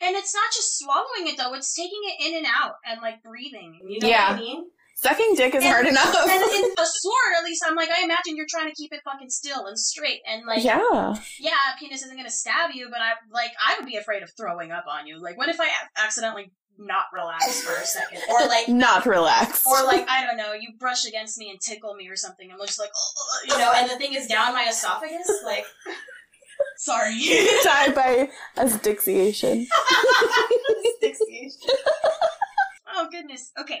[0.00, 3.22] And it's not just swallowing it though; it's taking it in and out and like
[3.22, 3.78] breathing.
[3.86, 4.30] You know Yeah.
[4.32, 4.64] what I mean?
[4.96, 6.14] Sucking dick is And- hard enough.
[6.14, 9.00] And in a sword, at least, I'm like, I imagine you're trying to keep it
[9.04, 11.14] fucking still and straight, and like, yeah.
[11.40, 14.30] yeah, a penis isn't gonna stab you, but I'm like, I would be afraid of
[14.36, 15.20] throwing up on you.
[15.22, 19.64] Like, what if I accidentally not relax for a second, or like, Not relax.
[19.66, 22.58] or like, I don't know, you brush against me and tickle me or something, I'm
[22.66, 25.64] just like, "Oh," you know, and the thing is down my esophagus, like,
[26.78, 27.18] sorry,
[27.64, 29.66] die by asphyxiation.
[32.94, 33.50] Oh goodness.
[33.58, 33.80] Okay.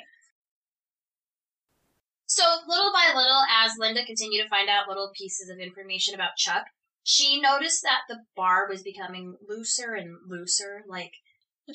[2.26, 6.36] So little by little, as Linda continued to find out little pieces of information about
[6.36, 6.64] Chuck,
[7.04, 10.82] she noticed that the bar was becoming looser and looser.
[10.88, 11.12] Like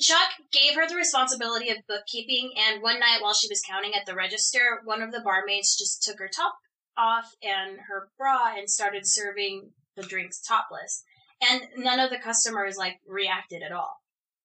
[0.00, 4.04] Chuck gave her the responsibility of bookkeeping, and one night while she was counting at
[4.04, 6.56] the register, one of the barmaids just took her top
[6.96, 11.04] off and her bra and started serving the drinks topless.
[11.40, 13.98] And none of the customers like reacted at all.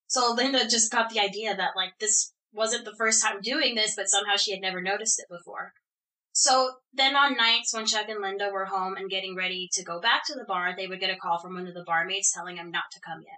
[0.07, 3.95] So Linda just got the idea that like this wasn't the first time doing this,
[3.95, 5.73] but somehow she had never noticed it before.
[6.33, 10.01] So then on nights when Chuck and Linda were home and getting ready to go
[10.01, 12.55] back to the bar, they would get a call from one of the barmaids telling
[12.55, 13.37] them not to come yet.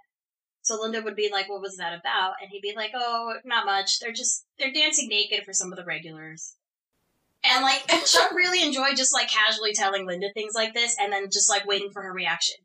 [0.62, 2.34] So Linda would be like, what was that about?
[2.40, 4.00] And he'd be like, oh, not much.
[4.00, 6.55] They're just, they're dancing naked for some of the regulars.
[7.44, 11.26] And like, Chuck really enjoyed just like casually telling Linda things like this and then
[11.26, 12.56] just like waiting for her reaction.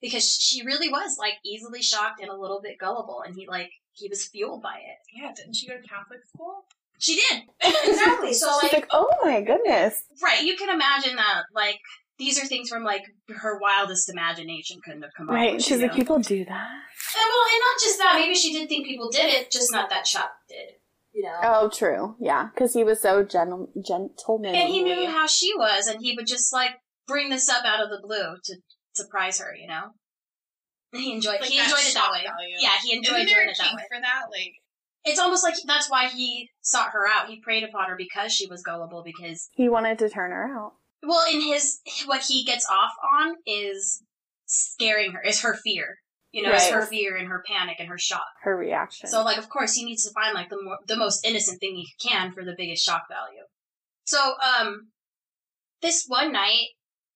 [0.00, 3.70] Because she really was like easily shocked and a little bit gullible and he like,
[3.92, 4.96] he was fueled by it.
[5.14, 6.64] Yeah, didn't she go to Catholic school?
[6.98, 7.42] She did.
[7.86, 8.32] exactly.
[8.32, 10.02] So like, like, oh my goodness.
[10.22, 11.78] right, you can imagine that like,
[12.18, 15.54] these are things from like her wildest imagination couldn't have come up Right.
[15.54, 15.64] with.
[15.64, 15.96] She's like, know?
[15.96, 16.68] people do that.
[16.70, 18.12] And well, and not just that.
[18.16, 20.74] Maybe she did think people did it, just not that Chuck did.
[21.12, 21.38] You know.
[21.42, 22.16] Oh, true.
[22.20, 22.48] Yeah.
[22.54, 24.58] Because he was so gentle, gentlemanly.
[24.58, 26.72] and he knew how she was, and he would just like
[27.08, 28.56] bring this up out of the blue to
[28.94, 29.54] surprise her.
[29.54, 29.82] You know.
[30.92, 31.40] He enjoyed.
[31.40, 32.24] Like he enjoyed it that way.
[32.24, 32.56] value.
[32.58, 33.82] Yeah, he enjoyed Isn't there doing a it that way.
[33.92, 34.22] for that?
[34.30, 34.52] Like,
[35.04, 37.28] It's almost like that's why he sought her out.
[37.28, 39.02] He preyed upon her because she was gullible.
[39.04, 40.72] Because He wanted to turn her out.
[41.02, 44.02] well, in his what he gets off on is
[44.46, 45.22] scaring her.
[45.22, 45.98] Is her fear.
[46.32, 48.26] You know, it's her fear and her panic and her shock.
[48.42, 49.08] Her reaction.
[49.08, 51.74] So, like, of course, he needs to find like the more, the most innocent thing
[51.74, 53.42] he can for the biggest shock value.
[54.04, 54.90] So, um,
[55.82, 56.68] this one night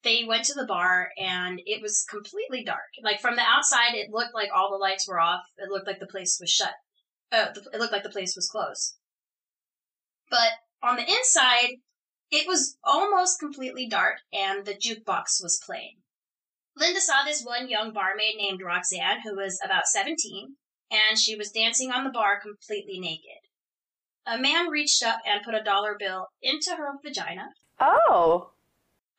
[0.05, 2.91] they went to the bar and it was completely dark.
[3.03, 5.43] Like from the outside, it looked like all the lights were off.
[5.57, 6.75] It looked like the place was shut.
[7.33, 8.97] Uh, it looked like the place was closed.
[10.31, 10.51] But
[10.83, 11.77] on the inside,
[12.31, 15.97] it was almost completely dark and the jukebox was playing.
[16.77, 20.57] Linda saw this one young barmaid named Roxanne who was about 17
[20.91, 23.49] and she was dancing on the bar completely naked.
[24.27, 27.49] A man reached up and put a dollar bill into her vagina.
[27.81, 28.51] oh.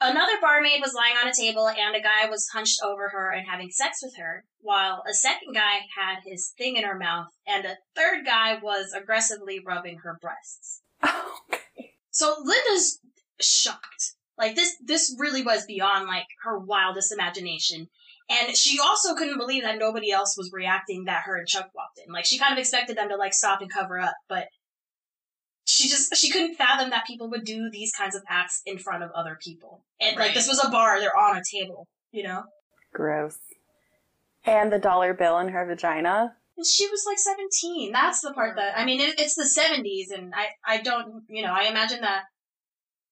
[0.01, 3.47] Another barmaid was lying on a table and a guy was hunched over her and
[3.49, 7.65] having sex with her, while a second guy had his thing in her mouth and
[7.65, 10.81] a third guy was aggressively rubbing her breasts.
[11.03, 11.39] Oh.
[12.11, 12.99] So Linda's
[13.41, 14.15] shocked.
[14.37, 17.87] Like this this really was beyond like her wildest imagination.
[18.29, 21.99] And she also couldn't believe that nobody else was reacting that her and Chuck walked
[22.05, 22.11] in.
[22.11, 24.47] Like she kind of expected them to like stop and cover up, but
[25.65, 29.03] she just she couldn't fathom that people would do these kinds of acts in front
[29.03, 29.83] of other people.
[29.99, 32.43] And like this was a bar, they're on a table, you know?
[32.93, 33.37] Gross.
[34.45, 36.35] And the dollar bill in her vagina.
[36.57, 37.91] And she was like 17.
[37.91, 41.43] That's the part that, I mean, it, it's the 70s, and I, I don't, you
[41.43, 42.23] know, I imagine that,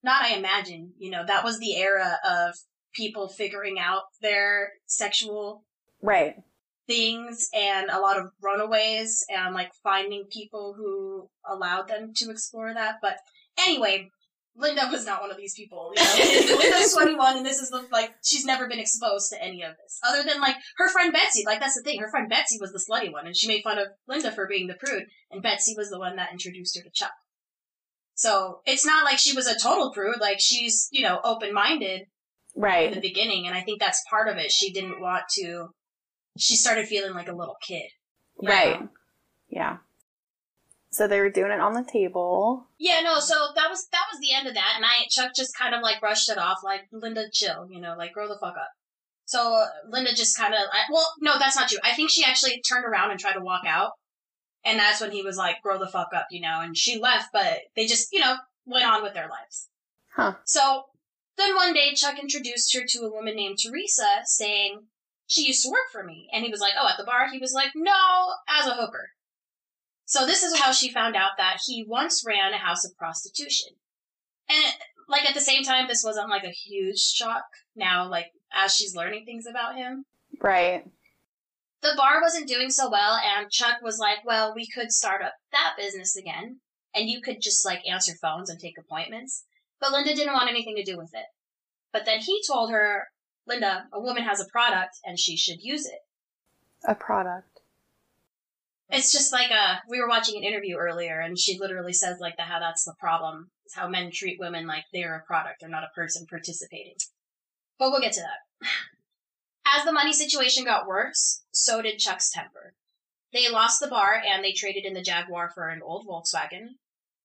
[0.03, 2.55] not I imagine, you know, that was the era of
[2.93, 5.63] people figuring out their sexual
[6.01, 6.35] Right.
[6.87, 12.73] things and a lot of runaways and like finding people who allowed them to explore
[12.73, 12.95] that.
[13.01, 13.15] But
[13.57, 14.09] anyway,
[14.55, 15.93] Linda was not one of these people.
[15.95, 16.57] You know?
[16.59, 19.99] Linda's 21 and this is the, like, she's never been exposed to any of this.
[20.05, 21.43] Other than like her friend Betsy.
[21.45, 21.99] Like that's the thing.
[22.01, 24.67] Her friend Betsy was the slutty one and she made fun of Linda for being
[24.67, 27.13] the prude and Betsy was the one that introduced her to Chuck.
[28.15, 30.21] So it's not like she was a total prude.
[30.21, 32.07] Like she's, you know, open-minded
[32.55, 34.51] right in the beginning and I think that's part of it.
[34.51, 35.69] She didn't want to,
[36.37, 37.89] she started feeling like a little kid.
[38.41, 38.81] Right.
[39.49, 39.77] Yeah.
[40.91, 42.67] So they were doing it on the table.
[42.77, 45.57] Yeah, no, so that was that was the end of that, and I Chuck just
[45.57, 48.53] kind of like brushed it off, like Linda, chill, you know, like grow the fuck
[48.55, 48.69] up.
[49.25, 50.59] So Linda just kind of,
[50.91, 51.79] well, no, that's not true.
[51.83, 53.93] I think she actually turned around and tried to walk out,
[54.65, 57.29] and that's when he was like, grow the fuck up, you know, and she left,
[57.33, 59.69] but they just, you know, went on with their lives.
[60.15, 60.35] Huh.
[60.45, 60.83] So
[61.37, 64.83] then one day Chuck introduced her to a woman named Teresa, saying
[65.27, 67.39] she used to work for me, and he was like, oh, at the bar, he
[67.39, 67.93] was like, no,
[68.47, 69.09] as a hooker.
[70.05, 73.69] So this is how she found out that he once ran a house of prostitution.
[74.49, 74.73] And
[75.07, 77.45] like at the same time, this wasn't like a huge shock
[77.75, 80.05] now, like as she's learning things about him.
[80.41, 80.83] Right.
[81.83, 85.33] The bar wasn't doing so well, and Chuck was like, well, we could start up
[85.51, 86.61] that business again,
[86.95, 89.43] and you could just like answer phones and take appointments.
[89.79, 91.25] But Linda didn't want anything to do with it.
[91.91, 93.07] But then he told her,
[93.45, 95.99] Linda, a woman has a product and she should use it.
[96.87, 97.59] A product.
[98.89, 102.37] It's just like uh we were watching an interview earlier and she literally says like
[102.37, 103.49] the how that's the problem.
[103.65, 106.95] Is how men treat women like they're a product, they're not a person participating.
[107.79, 108.67] But we'll get to that.
[109.75, 112.75] As the money situation got worse, so did Chuck's temper.
[113.31, 116.75] They lost the bar and they traded in the Jaguar for an old Volkswagen.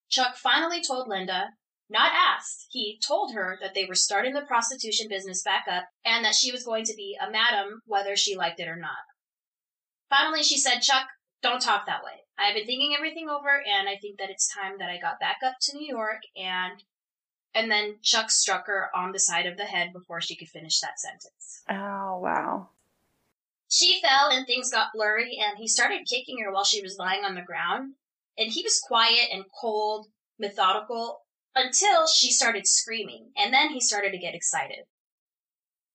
[0.08, 1.50] Chuck finally told Linda,
[1.90, 6.24] not asked, he told her that they were starting the prostitution business back up and
[6.24, 9.04] that she was going to be a madam whether she liked it or not.
[10.08, 11.06] Finally, she said, Chuck,
[11.42, 12.24] don't talk that way.
[12.38, 15.38] I've been thinking everything over, and I think that it's time that I got back
[15.44, 16.82] up to New York and
[17.54, 20.80] and then Chuck struck her on the side of the head before she could finish
[20.80, 21.62] that sentence.
[21.68, 22.68] Oh wow.
[23.68, 27.24] She fell and things got blurry, and he started kicking her while she was lying
[27.24, 27.94] on the ground.
[28.38, 30.06] And he was quiet and cold,
[30.38, 31.22] methodical,
[31.54, 34.84] until she started screaming, and then he started to get excited.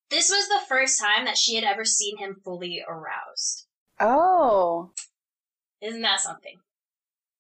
[0.10, 3.66] This was the first time that she had ever seen him fully aroused.
[4.00, 4.92] Oh.
[5.82, 6.58] Isn't that something?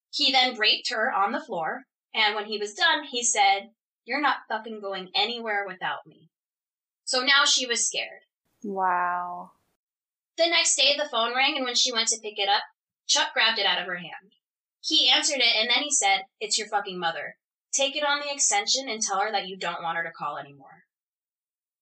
[0.10, 3.72] He then raped her on the floor, and when he was done, he said,
[4.06, 6.30] You're not fucking going anywhere without me.
[7.06, 8.22] So now she was scared.
[8.64, 9.52] Wow.
[10.38, 12.64] The next day, the phone rang, and when she went to pick it up,
[13.08, 14.36] Chuck grabbed it out of her hand.
[14.82, 17.36] He answered it, and then he said, It's your fucking mother.
[17.72, 20.38] Take it on the extension and tell her that you don't want her to call
[20.38, 20.84] anymore.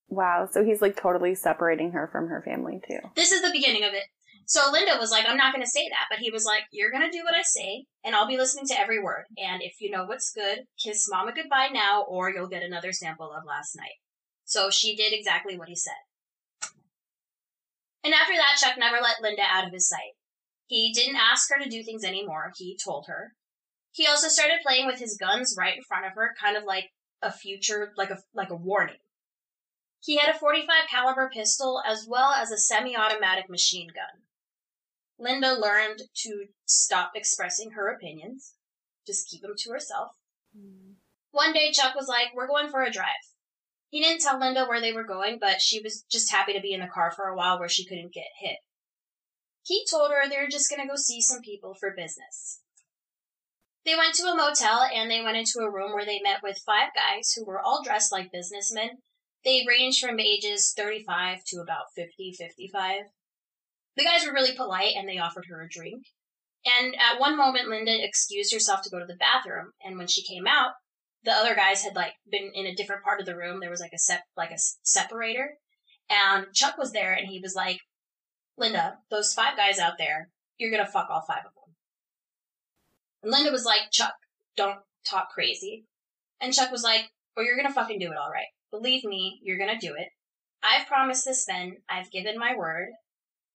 [0.07, 0.47] Wow.
[0.51, 2.99] So he's like totally separating her from her family too.
[3.15, 4.03] This is the beginning of it.
[4.51, 6.07] So Linda was like, I'm not going to say that.
[6.09, 8.65] But he was like, You're going to do what I say, and I'll be listening
[8.65, 9.23] to every word.
[9.37, 13.31] And if you know what's good, kiss mama goodbye now, or you'll get another sample
[13.31, 14.03] of last night.
[14.43, 15.93] So she did exactly what he said.
[18.03, 20.17] And after that, Chuck never let Linda out of his sight.
[20.67, 23.31] He didn't ask her to do things anymore, he told her.
[23.93, 26.89] He also started playing with his guns right in front of her, kind of like
[27.21, 28.99] a future, like a, like a warning.
[30.01, 34.23] He had a 45 caliber pistol as well as a semi-automatic machine gun.
[35.21, 38.55] Linda learned to stop expressing her opinions,
[39.05, 40.09] just keep them to herself.
[40.57, 40.95] Mm.
[41.29, 43.05] One day Chuck was like, we're going for a drive.
[43.89, 46.73] He didn't tell Linda where they were going, but she was just happy to be
[46.73, 48.57] in the car for a while where she couldn't get hit.
[49.63, 52.61] He told her they were just gonna go see some people for business.
[53.85, 56.63] They went to a motel and they went into a room where they met with
[56.65, 59.01] five guys who were all dressed like businessmen.
[59.45, 63.03] They ranged from ages 35 to about 50, 55.
[63.97, 66.03] The guys were really polite and they offered her a drink.
[66.65, 69.71] And at one moment, Linda excused herself to go to the bathroom.
[69.83, 70.71] And when she came out,
[71.23, 73.59] the other guys had like been in a different part of the room.
[73.59, 75.57] There was like a set, like a separator.
[76.09, 77.79] And Chuck was there and he was like,
[78.57, 81.75] Linda, those five guys out there, you're gonna fuck all five of them.
[83.23, 84.13] And Linda was like, Chuck,
[84.55, 85.85] don't talk crazy.
[86.39, 88.47] And Chuck was like, well, you're gonna fucking do it alright.
[88.71, 90.09] Believe me, you're gonna do it.
[90.63, 91.77] I've promised this men.
[91.89, 92.89] I've given my word.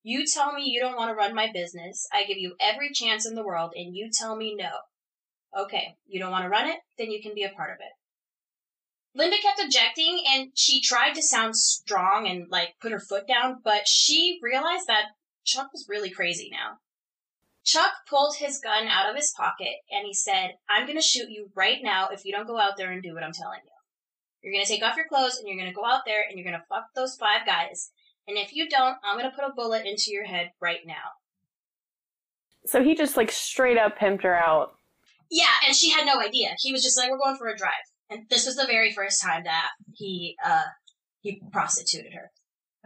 [0.09, 2.07] You tell me you don't want to run my business.
[2.13, 4.71] I give you every chance in the world, and you tell me no.
[5.61, 6.77] Okay, you don't want to run it?
[6.97, 9.19] Then you can be a part of it.
[9.19, 13.57] Linda kept objecting, and she tried to sound strong and, like, put her foot down,
[13.65, 15.07] but she realized that
[15.45, 16.79] Chuck was really crazy now.
[17.65, 21.31] Chuck pulled his gun out of his pocket and he said, I'm going to shoot
[21.31, 23.73] you right now if you don't go out there and do what I'm telling you.
[24.41, 26.39] You're going to take off your clothes and you're going to go out there and
[26.39, 27.91] you're going to fuck those five guys.
[28.29, 30.95] And if you don't, I'm going to put a bullet into your head right now.
[32.67, 34.75] So he just like straight up pimped her out.
[35.31, 36.51] Yeah, and she had no idea.
[36.59, 37.73] He was just like, we're going for a drive.
[38.11, 40.63] And this was the very first time that he, uh,
[41.21, 42.31] he prostituted her.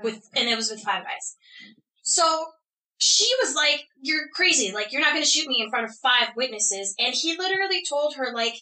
[0.02, 1.36] With, and it was with five guys.
[2.02, 2.46] So
[3.00, 4.72] she was like, You're crazy.
[4.72, 6.94] Like, you're not going to shoot me in front of five witnesses.
[6.98, 8.54] And he literally told her, like,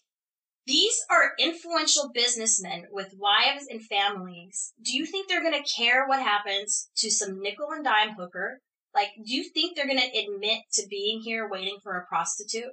[0.69, 4.75] these are influential businessmen with wives and families.
[4.83, 8.61] Do you think they're going to care what happens to some nickel and dime hooker?
[8.95, 12.73] Like, do you think they're going to admit to being here waiting for a prostitute?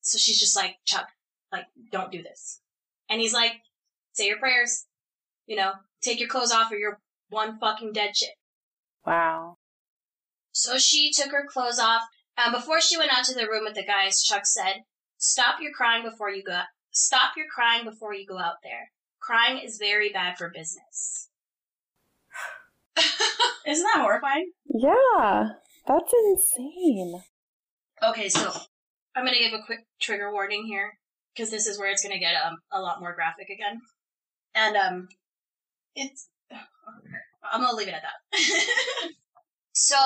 [0.00, 1.08] So she's just like, Chuck,
[1.50, 2.60] like, don't do this.
[3.10, 3.54] And he's like,
[4.12, 4.86] say your prayers.
[5.46, 5.72] You know,
[6.02, 8.36] take your clothes off or you're one fucking dead chick.
[9.04, 9.56] Wow.
[10.52, 12.02] So she took her clothes off.
[12.36, 14.84] Um, before she went out to the room with the guys, Chuck said,
[15.18, 16.62] "Stop your crying before you go.
[16.90, 18.92] Stop your crying before you go out there.
[19.20, 21.28] Crying is very bad for business."
[23.66, 24.52] Isn't that horrifying?
[24.66, 25.50] Yeah,
[25.86, 27.22] that's insane.
[28.02, 28.52] Okay, so
[29.14, 30.98] I'm gonna give a quick trigger warning here
[31.34, 33.80] because this is where it's gonna get um, a lot more graphic again,
[34.54, 35.08] and um,
[35.94, 39.10] it's I'm gonna leave it at that.
[39.72, 39.96] so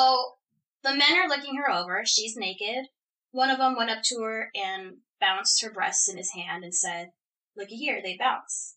[0.83, 2.03] the men are looking her over.
[2.05, 2.87] She's naked.
[3.33, 6.75] One of them went up to her and bounced her breasts in his hand and
[6.75, 7.13] said,
[7.57, 8.77] "Looky here, they bounce."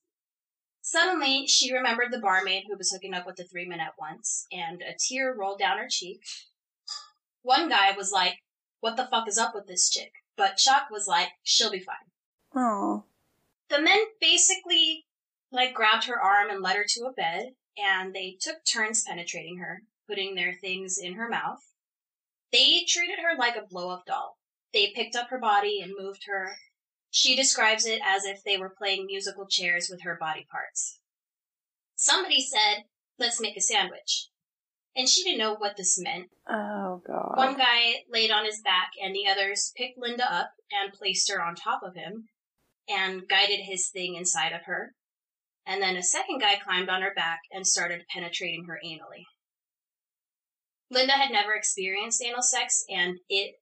[0.82, 4.48] Suddenly, she remembered the barmaid who was hooking up with the three men at once,
[4.52, 6.22] and a tear rolled down her cheek.
[7.42, 8.40] One guy was like,
[8.80, 10.14] What the fuck is up with this chick?
[10.38, 12.12] But Chuck was like, She'll be fine.
[12.56, 13.06] Oh.
[13.70, 15.06] The men basically
[15.52, 19.58] like grabbed her arm and led her to a bed, and they took turns penetrating
[19.58, 21.62] her, putting their things in her mouth.
[22.52, 24.38] They treated her like a blow up doll.
[24.76, 26.58] They picked up her body and moved her,
[27.16, 31.00] she describes it as if they were playing musical chairs with her body parts.
[31.96, 32.84] Somebody said,
[33.18, 34.28] let's make a sandwich.
[34.98, 36.28] And she didn't know what this meant.
[36.50, 37.38] Oh, God.
[37.38, 41.42] One guy laid on his back, and the others picked Linda up and placed her
[41.42, 42.28] on top of him
[42.90, 44.94] and guided his thing inside of her.
[45.66, 49.24] And then a second guy climbed on her back and started penetrating her anally.
[50.92, 53.56] Linda had never experienced anal sex, and it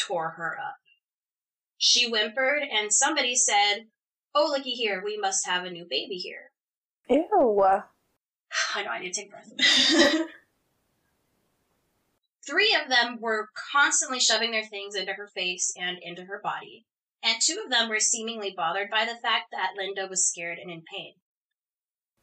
[0.00, 0.76] tore her up.
[1.78, 3.86] She whimpered, and somebody said,
[4.34, 6.52] Oh, looky here, we must have a new baby here.
[7.08, 7.26] Ew.
[8.74, 9.52] I know, I need to take breath.
[12.46, 16.86] Three of them were constantly shoving their things into her face and into her body,
[17.22, 20.70] and two of them were seemingly bothered by the fact that Linda was scared and
[20.70, 21.14] in pain.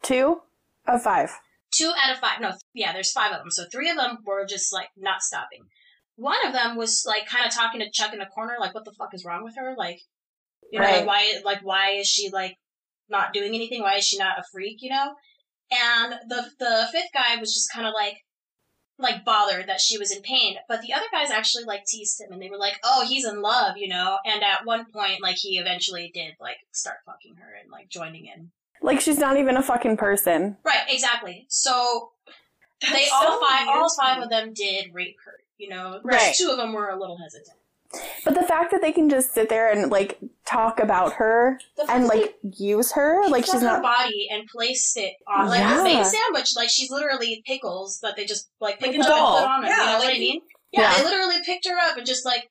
[0.02, 0.42] Two
[0.86, 1.32] of five.
[1.72, 2.42] Two out of five.
[2.42, 3.52] No, yeah, there's five of them.
[3.52, 5.66] So three of them were just like not stopping
[6.18, 8.86] one of them was like kind of talking to Chuck in the corner, like, what
[8.86, 9.76] the fuck is wrong with her?
[9.78, 10.02] Like,
[10.72, 10.98] you know, right.
[10.98, 12.58] like, why, like, why is she like
[13.10, 13.82] not doing anything?
[13.82, 14.82] Why is she not a freak?
[14.82, 15.14] You know?
[15.72, 18.18] And the the fifth guy was just kind of like,
[19.00, 20.56] like bothered that she was in pain.
[20.68, 23.42] But the other guys actually like teased him, and they were like, "Oh, he's in
[23.42, 24.18] love," you know.
[24.26, 28.26] And at one point, like, he eventually did like start fucking her and like joining
[28.26, 28.52] in.
[28.82, 30.58] Like she's not even a fucking person.
[30.64, 30.86] Right.
[30.90, 31.46] Exactly.
[31.50, 32.12] So
[32.82, 35.34] That's they all so five, all five of them did rape her.
[35.58, 36.36] You know, right.
[36.36, 37.58] two of them were a little hesitant.
[38.26, 42.08] But the fact that they can just sit there and like talk about her and
[42.08, 45.84] like use her, like she's not her body and place it on like yeah.
[45.84, 49.40] made a sandwich, like she's literally pickles that they just like picked like up and
[49.40, 49.70] put on her.
[49.70, 50.42] Yeah, you know like, what I mean?
[50.74, 52.50] Yeah, yeah, they literally picked her up and just like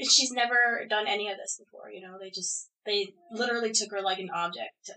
[0.00, 1.90] she's never done any of this before.
[1.90, 4.94] You know, they just they literally took her like an object to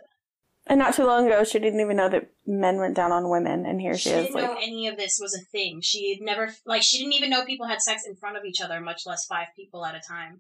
[0.72, 3.66] and not too long ago, she didn't even know that men went down on women,
[3.66, 4.26] and here she, she is.
[4.28, 5.82] Didn't like, know any of this was a thing.
[5.82, 8.62] She had never like she didn't even know people had sex in front of each
[8.62, 10.40] other, much less five people at a time.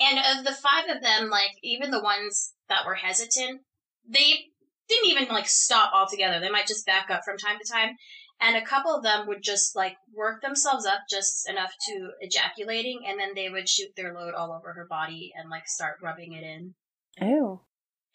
[0.00, 3.60] And of the five of them, like even the ones that were hesitant,
[4.08, 4.48] they
[4.88, 6.40] didn't even like stop altogether.
[6.40, 7.96] They might just back up from time to time.
[8.40, 13.02] And a couple of them would just like work themselves up just enough to ejaculating,
[13.06, 16.32] and then they would shoot their load all over her body and like start rubbing
[16.32, 16.74] it in.
[17.20, 17.60] Ew.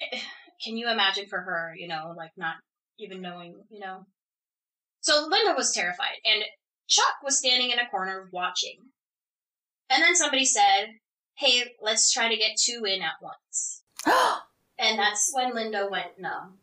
[0.01, 0.19] Eh,
[0.63, 2.55] can you imagine for her, you know, like not
[2.99, 4.05] even knowing, you know?
[5.01, 6.43] So Linda was terrified, and
[6.87, 8.77] Chuck was standing in a corner watching.
[9.89, 10.99] And then somebody said,
[11.35, 13.83] Hey, let's try to get two in at once.
[14.79, 16.59] and that's when Linda went numb.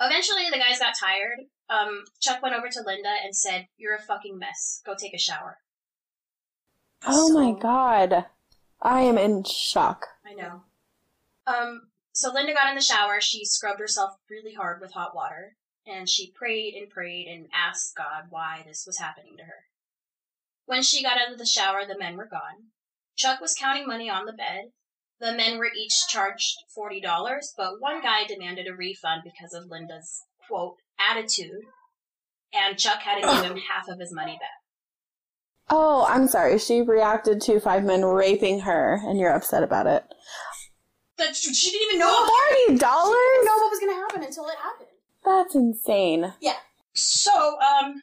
[0.00, 1.46] Eventually, the guys got tired.
[1.70, 4.82] Um, Chuck went over to Linda and said, You're a fucking mess.
[4.84, 5.58] Go take a shower.
[7.06, 8.26] Oh so, my god.
[8.82, 10.06] I am in shock.
[10.26, 10.62] I know.
[11.46, 11.82] Um,
[12.14, 13.20] so Linda got in the shower.
[13.20, 17.96] She scrubbed herself really hard with hot water, and she prayed and prayed and asked
[17.96, 19.64] God why this was happening to her.
[20.66, 22.70] When she got out of the shower, the men were gone.
[23.16, 24.70] Chuck was counting money on the bed.
[25.18, 27.02] The men were each charged $40,
[27.56, 31.64] but one guy demanded a refund because of Linda's, quote, attitude,
[32.52, 34.50] and Chuck had to give him half of his money back.
[35.68, 36.58] Oh, I'm sorry.
[36.58, 40.04] She reacted to five men raping her, and you're upset about it
[41.18, 42.12] that she didn't even know.
[42.12, 43.16] Forty dollars?
[43.34, 44.88] Didn't know what was going to happen until it happened.
[45.24, 46.34] That's insane.
[46.40, 46.56] Yeah.
[46.94, 48.02] So, um,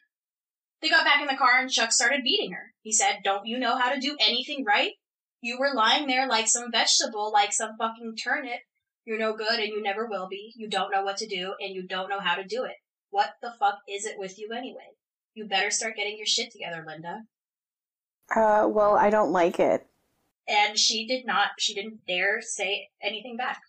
[0.80, 2.72] they got back in the car and Chuck started beating her.
[2.82, 4.92] He said, "Don't you know how to do anything right?
[5.40, 8.60] You were lying there like some vegetable, like some fucking turnip.
[9.04, 10.52] You're no good and you never will be.
[10.56, 12.76] You don't know what to do and you don't know how to do it.
[13.10, 14.96] What the fuck is it with you anyway?
[15.34, 17.22] You better start getting your shit together, Linda."
[18.34, 19.86] Uh, well, I don't like it.
[20.48, 23.60] And she did not, she didn't dare say anything back.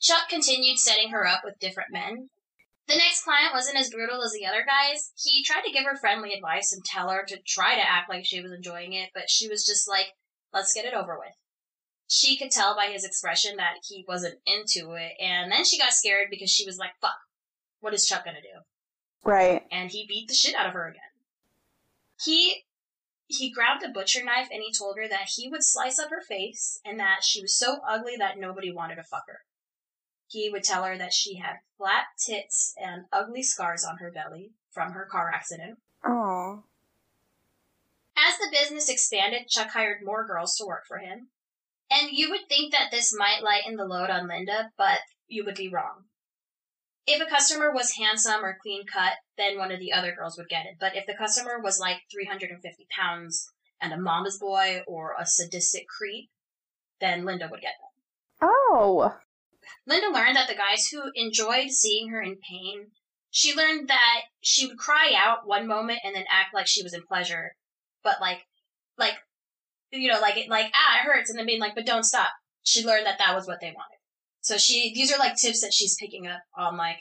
[0.00, 2.28] Chuck continued setting her up with different men.
[2.88, 5.12] The next client wasn't as brutal as the other guys.
[5.16, 8.26] He tried to give her friendly advice and tell her to try to act like
[8.26, 10.08] she was enjoying it, but she was just like,
[10.52, 11.34] let's get it over with.
[12.08, 15.92] She could tell by his expression that he wasn't into it, and then she got
[15.92, 17.16] scared because she was like, fuck,
[17.80, 18.60] what is Chuck gonna do?
[19.24, 19.62] Right.
[19.70, 21.00] And he beat the shit out of her again.
[22.22, 22.64] He
[23.34, 26.20] he grabbed a butcher knife and he told her that he would slice up her
[26.20, 29.40] face and that she was so ugly that nobody wanted to fuck her.
[30.28, 34.52] He would tell her that she had flat tits and ugly scars on her belly
[34.70, 35.78] from her car accident.
[36.04, 36.64] Oh.
[38.16, 41.28] As the business expanded, Chuck hired more girls to work for him.
[41.90, 45.56] And you would think that this might lighten the load on Linda, but you would
[45.56, 46.04] be wrong.
[47.06, 50.48] If a customer was handsome or clean cut, then one of the other girls would
[50.48, 50.76] get it.
[50.78, 53.50] But if the customer was like 350 pounds
[53.80, 56.30] and a mama's boy or a sadistic creep,
[57.00, 58.48] then Linda would get them.
[58.48, 59.14] Oh.
[59.86, 62.92] Linda learned that the guys who enjoyed seeing her in pain,
[63.30, 66.94] she learned that she would cry out one moment and then act like she was
[66.94, 67.56] in pleasure,
[68.04, 68.46] but like,
[68.98, 69.14] like,
[69.90, 72.30] you know, like it, like ah, it hurts, and then being like, but don't stop.
[72.62, 73.98] She learned that that was what they wanted.
[74.42, 76.98] So she, these are like tips that she's picking up on like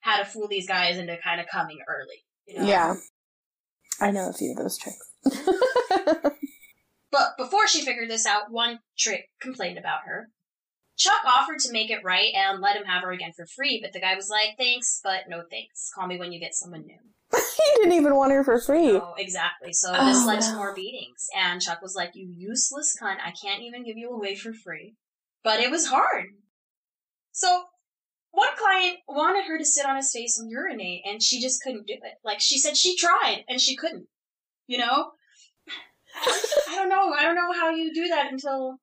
[0.00, 2.24] how to fool these guys into kind of coming early.
[2.46, 2.68] You know?
[2.68, 2.94] Yeah.
[4.00, 4.98] I know a few of those tricks.
[7.12, 10.28] But before she figured this out, one trick complained about her.
[10.96, 13.92] Chuck offered to make it right and let him have her again for free, but
[13.92, 15.90] the guy was like, thanks, but no thanks.
[15.94, 16.98] Call me when you get someone new.
[17.34, 18.92] he didn't even want her for free.
[18.92, 19.72] Oh, exactly.
[19.74, 21.26] So Oh, this led to more beatings.
[21.36, 24.94] And Chuck was like, you useless cunt, I can't even give you away for free.
[25.44, 26.26] But it was hard.
[27.32, 27.64] So
[28.30, 31.86] one client wanted her to sit on his face and urinate, and she just couldn't
[31.86, 32.14] do it.
[32.24, 34.06] Like she said she tried, and she couldn't.
[34.66, 35.12] You know?
[36.14, 37.12] I don't know.
[37.12, 38.78] I don't know how you do that until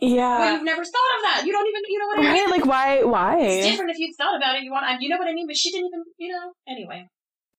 [0.00, 0.54] well, Yeah.
[0.54, 1.42] you've never thought of that.
[1.44, 2.32] You don't even, you know what I mean?
[2.32, 2.50] Right?
[2.50, 3.02] Like, why?
[3.02, 3.40] Why?
[3.40, 4.62] It's different if you've thought about it.
[4.62, 5.46] You want, you know what I mean?
[5.46, 6.52] But she didn't even, you know.
[6.68, 7.08] Anyway,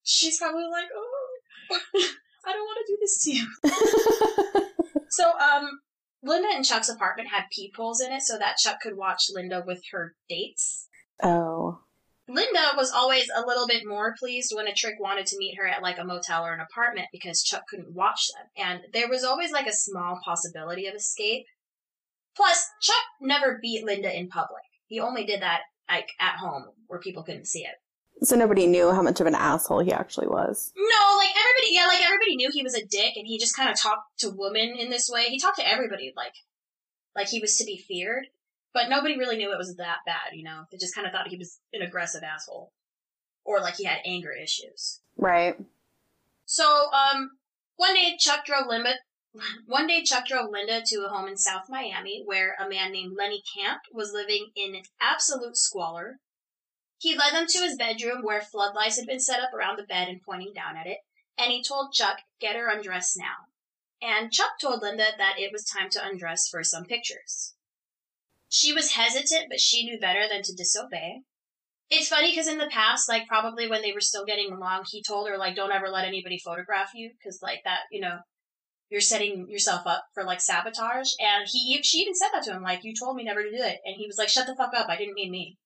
[0.04, 1.28] she's probably like, oh,
[2.46, 4.66] I don't want to do this to you.
[5.12, 5.80] So, um,
[6.22, 9.82] Linda and Chuck's apartment had peepholes in it so that Chuck could watch Linda with
[9.92, 10.88] her dates.
[11.24, 11.80] oh.
[12.28, 15.68] Linda was always a little bit more pleased when a trick wanted to meet her
[15.68, 18.46] at like a motel or an apartment because Chuck couldn't watch them.
[18.56, 21.46] And there was always like a small possibility of escape.
[22.36, 24.62] Plus, Chuck never beat Linda in public.
[24.86, 27.76] He only did that like at home where people couldn't see it.
[28.22, 30.74] So nobody knew how much of an asshole he actually was.
[30.76, 33.70] No, like everybody, yeah, like everybody knew he was a dick and he just kind
[33.70, 35.26] of talked to women in this way.
[35.26, 36.34] He talked to everybody like,
[37.16, 38.28] like he was to be feared.
[38.74, 40.66] But nobody really knew it was that bad, you know?
[40.72, 42.72] They just kind of thought he was an aggressive asshole.
[43.44, 45.02] Or like he had anger issues.
[45.18, 45.56] Right.
[46.46, 47.32] So, um,
[47.78, 48.96] one day Chuck drove Linda.
[49.68, 53.16] One day Chuck drove Linda to a home in South Miami where a man named
[53.16, 56.18] Lenny Camp was living in absolute squalor.
[57.00, 60.10] He led them to his bedroom where floodlights had been set up around the bed
[60.10, 61.00] and pointing down at it,
[61.38, 63.48] and he told Chuck, get her undressed now.
[64.02, 67.56] And Chuck told Linda that it was time to undress for some pictures.
[68.50, 71.22] She was hesitant, but she knew better than to disobey.
[71.90, 75.02] It's funny because in the past, like probably when they were still getting along, he
[75.02, 78.20] told her like, "Don't ever let anybody photograph you," because like that, you know,
[78.90, 81.14] you're setting yourself up for like sabotage.
[81.20, 83.64] And he, she even said that to him, like, "You told me never to do
[83.64, 84.90] it," and he was like, "Shut the fuck up!
[84.90, 85.58] I didn't mean me."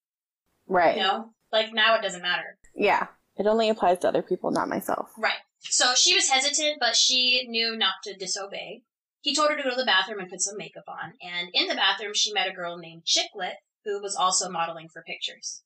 [0.68, 0.98] Right.
[0.98, 2.58] You know, like now it doesn't matter.
[2.76, 3.08] Yeah.
[3.36, 5.12] It only applies to other people, not myself.
[5.18, 5.34] Right.
[5.62, 8.84] So she was hesitant, but she knew not to disobey.
[9.22, 11.68] He told her to go to the bathroom and put some makeup on, and in
[11.68, 13.56] the bathroom she met a girl named Chicklet
[13.86, 15.64] who was also modeling for pictures.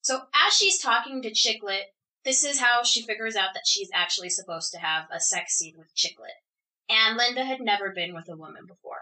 [0.00, 1.92] So as she's talking to Chicklet,
[2.24, 5.74] this is how she figures out that she's actually supposed to have a sex scene
[5.76, 6.40] with Chicklet.
[6.88, 8.99] And Linda had never been with a woman before.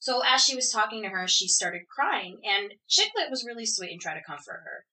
[0.00, 3.92] So as she was talking to her, she started crying, and Chicklet was really sweet
[3.92, 4.86] and tried to comfort her.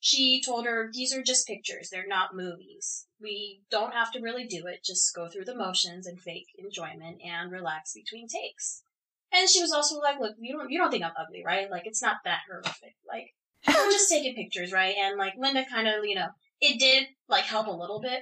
[0.00, 3.06] She told her, these are just pictures, they're not movies.
[3.18, 7.22] We don't have to really do it, just go through the motions and fake enjoyment
[7.24, 8.82] and relax between takes.
[9.32, 11.70] And she was also like, look, you don't, you don't think I'm ugly, right?
[11.70, 12.96] Like, it's not that horrific.
[13.08, 13.34] Like,
[13.66, 14.94] we're just taking pictures, right?
[14.94, 16.28] And like, Linda kind of, you know,
[16.60, 18.20] it did like help a little bit.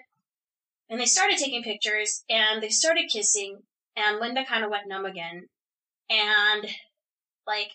[0.89, 3.59] And they started taking pictures and they started kissing
[3.97, 5.49] and Linda kind of went numb again.
[6.13, 6.69] And
[7.47, 7.73] like,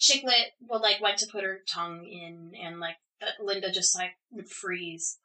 [0.00, 2.96] Chicklet well like went to put her tongue in and like
[3.40, 5.18] Linda just like would freeze.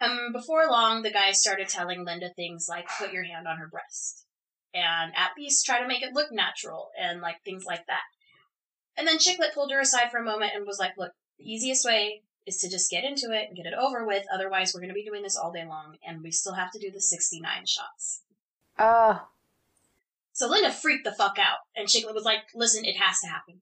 [0.00, 3.68] Um before long the guy started telling Linda things like put your hand on her
[3.68, 4.26] breast
[4.72, 8.02] and at least try to make it look natural and like things like that.
[8.96, 11.84] And then Chicklet pulled her aside for a moment and was like, Look, the easiest
[11.84, 14.92] way is to just get into it and get it over with, otherwise we're gonna
[14.92, 17.66] be doing this all day long and we still have to do the sixty nine
[17.66, 18.22] shots.
[18.78, 19.18] Uh,
[20.40, 23.60] So Linda freaked the fuck out, and Chiclet was like, "Listen, it has to happen.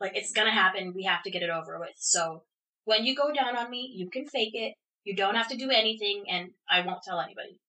[0.00, 0.92] Like it's gonna happen.
[0.92, 1.94] We have to get it over with.
[1.98, 2.42] So
[2.84, 4.74] when you go down on me, you can fake it.
[5.04, 7.60] You don't have to do anything, and I won't tell anybody."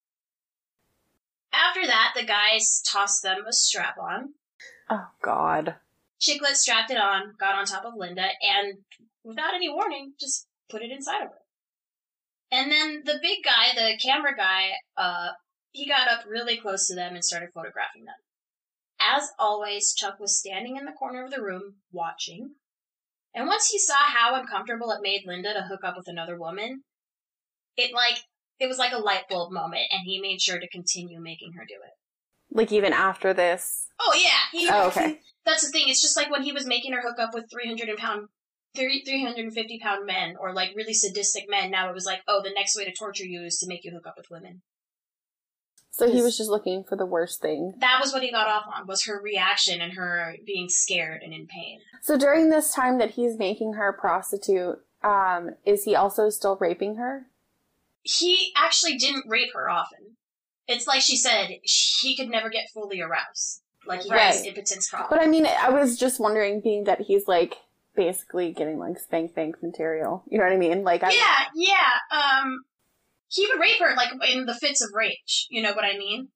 [1.54, 4.34] After that, the guys tossed them a strap on.
[4.90, 5.76] Oh God.
[6.20, 8.80] Chiclet strapped it on, got on top of Linda, and
[9.24, 11.42] without any warning, just put it inside of her.
[12.50, 15.34] And then the big guy, the camera guy, uh,
[15.74, 18.16] he got up really close to them and started photographing them.
[19.00, 22.56] As always, Chuck was standing in the corner of the room, watching.
[23.34, 26.84] And once he saw how uncomfortable it made Linda to hook up with another woman,
[27.76, 28.18] it like,
[28.60, 31.66] it was like a light bulb moment, and he made sure to continue making her
[31.68, 31.94] do it.
[32.50, 33.88] Like even after this.
[34.00, 35.20] Oh yeah, he, Oh, okay.
[35.46, 35.88] that's the thing.
[35.88, 38.30] It's just like when he was making her hook up with 300 pound,
[38.76, 41.70] 30, 350 pound men or like really sadistic men.
[41.70, 43.92] Now it was like, oh, the next way to torture you is to make you
[43.92, 44.62] hook up with women.
[45.98, 47.74] So he was just looking for the worst thing.
[47.80, 51.34] That was what he got off on was her reaction and her being scared and
[51.34, 51.80] in pain.
[52.04, 56.56] So during this time that he's making her a prostitute, um, is he also still
[56.58, 57.26] raping her?
[58.04, 60.18] He actually didn't rape her often.
[60.68, 63.64] It's like she said, he could never get fully aroused.
[63.88, 65.10] Like he has impotence problems.
[65.10, 67.56] But I mean, I was just wondering, being that he's like
[67.96, 70.24] basically getting like spank bank material.
[70.30, 70.84] You know what I mean?
[70.84, 72.42] Like, I, Yeah, yeah.
[72.42, 72.60] Um,
[73.30, 75.48] he would rape her like in the fits of rage.
[75.50, 76.30] You know what I mean?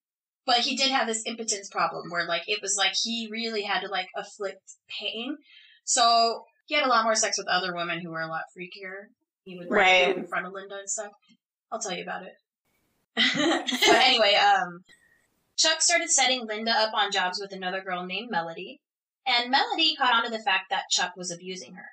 [0.45, 3.81] But he did have this impotence problem where like it was like he really had
[3.81, 4.61] to like afflict
[4.99, 5.37] pain.
[5.83, 9.07] So he had a lot more sex with other women who were a lot freakier.
[9.43, 10.17] He would like, Right.
[10.17, 11.11] in front of Linda and stuff.
[11.71, 12.33] I'll tell you about it.
[13.15, 14.79] but anyway, um,
[15.57, 18.79] Chuck started setting Linda up on jobs with another girl named Melody,
[19.25, 21.85] and Melody caught on to the fact that Chuck was abusing her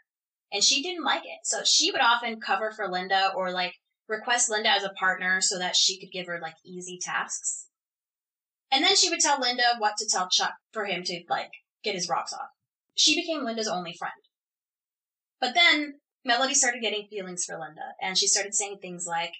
[0.52, 1.40] and she didn't like it.
[1.44, 3.74] So she would often cover for Linda or like
[4.08, 7.66] request Linda as a partner so that she could give her like easy tasks.
[8.70, 11.52] And then she would tell Linda what to tell Chuck for him to like
[11.82, 12.50] get his rocks off.
[12.94, 14.12] She became Linda's only friend.
[15.40, 15.94] But then
[16.24, 19.32] Melody started getting feelings for Linda and she started saying things like,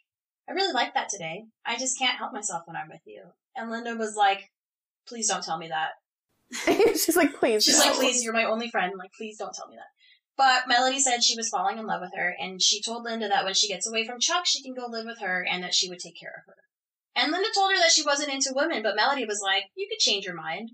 [0.49, 1.45] I really like that today.
[1.67, 3.23] I just can't help myself when I'm with you.
[3.57, 4.51] And Linda was like,
[5.07, 5.91] please don't tell me that.
[6.97, 7.65] she's like, please.
[7.65, 7.87] She's no.
[7.91, 8.95] like, please, you're my only friend.
[8.97, 9.91] Like, please don't tell me that.
[10.39, 13.45] But Melody said she was falling in love with her, and she told Linda that
[13.45, 15.91] when she gets away from Chuck, she can go live with her and that she
[15.91, 16.55] would take care of her.
[17.17, 19.99] And Linda told her that she wasn't into women, but Melody was like, you could
[19.99, 20.71] change your mind.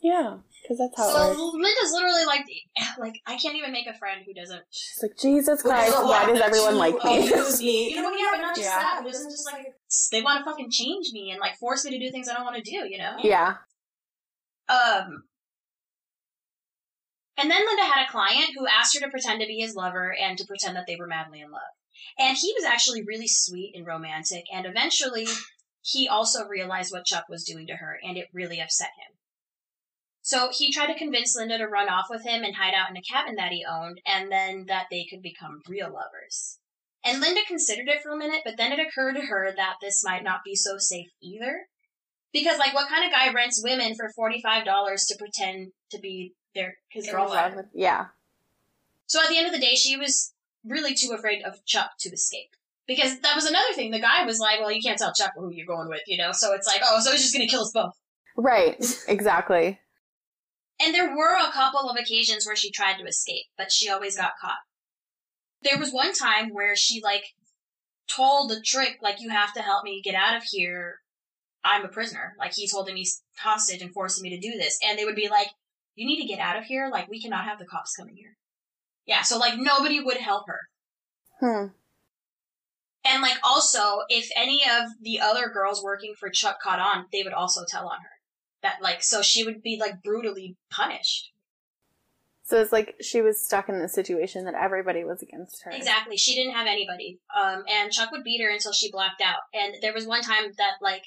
[0.00, 1.40] Yeah, because that's how it So works.
[1.54, 2.46] Linda's literally like,
[2.98, 4.62] like, I can't even make a friend who doesn't.
[4.70, 7.30] She's like, Jesus Christ, why does everyone like me?
[7.30, 7.90] Me.
[7.96, 8.78] You know, yeah, but not just Yeah.
[8.78, 9.02] that.
[9.04, 9.66] It doesn't just like,
[10.10, 12.44] they want to fucking change me and like force me to do things I don't
[12.44, 13.16] want to do, you know?
[13.22, 13.56] yeah.
[14.68, 15.24] Um,
[17.36, 20.14] and then Linda had a client who asked her to pretend to be his lover
[20.14, 21.62] and to pretend that they were madly in love.
[22.18, 25.26] And he was actually really sweet and romantic, and eventually
[25.82, 29.18] he also realized what Chuck was doing to her, and it really upset him.
[30.22, 32.96] So he tried to convince Linda to run off with him and hide out in
[32.96, 36.58] a cabin that he owned, and then that they could become real lovers.
[37.04, 40.02] And Linda considered it for a minute, but then it occurred to her that this
[40.04, 41.66] might not be so safe either.
[42.32, 44.64] Because, like, what kind of guy rents women for $45
[45.06, 47.56] to pretend to be their his girlfriend?
[47.56, 48.06] with- Yeah.
[49.06, 50.32] So at the end of the day, she was
[50.64, 52.50] really too afraid of Chuck to escape.
[52.88, 53.90] Because that was another thing.
[53.90, 56.30] The guy was like, well, you can't tell Chuck who you're going with, you know?
[56.32, 57.92] So it's like, oh, so he's just going to kill us both.
[58.36, 58.76] Right.
[59.08, 59.80] Exactly.
[60.80, 64.16] And there were a couple of occasions where she tried to escape, but she always
[64.16, 64.58] got caught.
[65.62, 67.24] There was one time where she, like,
[68.08, 70.96] told the trick, like, you have to help me get out of here.
[71.64, 72.34] I'm a prisoner.
[72.38, 73.06] Like, he's holding me
[73.38, 74.78] hostage and forcing me to do this.
[74.86, 75.48] And they would be like,
[75.96, 76.88] you need to get out of here.
[76.90, 78.36] Like, we cannot have the cops coming here.
[79.06, 80.60] Yeah, so, like, nobody would help her.
[81.40, 81.66] Hmm.
[83.08, 87.22] And like also, if any of the other girls working for Chuck caught on, they
[87.22, 88.10] would also tell on her.
[88.62, 91.30] That like so she would be like brutally punished.
[92.42, 95.70] So it's like she was stuck in the situation that everybody was against her.
[95.70, 96.16] Exactly.
[96.16, 97.20] She didn't have anybody.
[97.36, 99.40] Um and Chuck would beat her until she blacked out.
[99.54, 101.04] And there was one time that like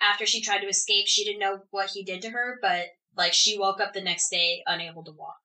[0.00, 2.86] after she tried to escape, she didn't know what he did to her, but
[3.16, 5.38] like she woke up the next day unable to walk.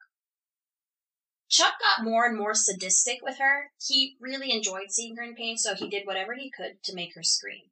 [1.49, 3.71] Chuck got more and more sadistic with her.
[3.85, 7.13] He really enjoyed seeing her in pain, so he did whatever he could to make
[7.15, 7.69] her scream.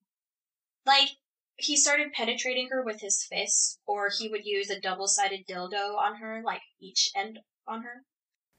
[0.86, 1.10] Like,
[1.56, 5.98] he started penetrating her with his fist, or he would use a double sided dildo
[5.98, 8.04] on her, like each end on her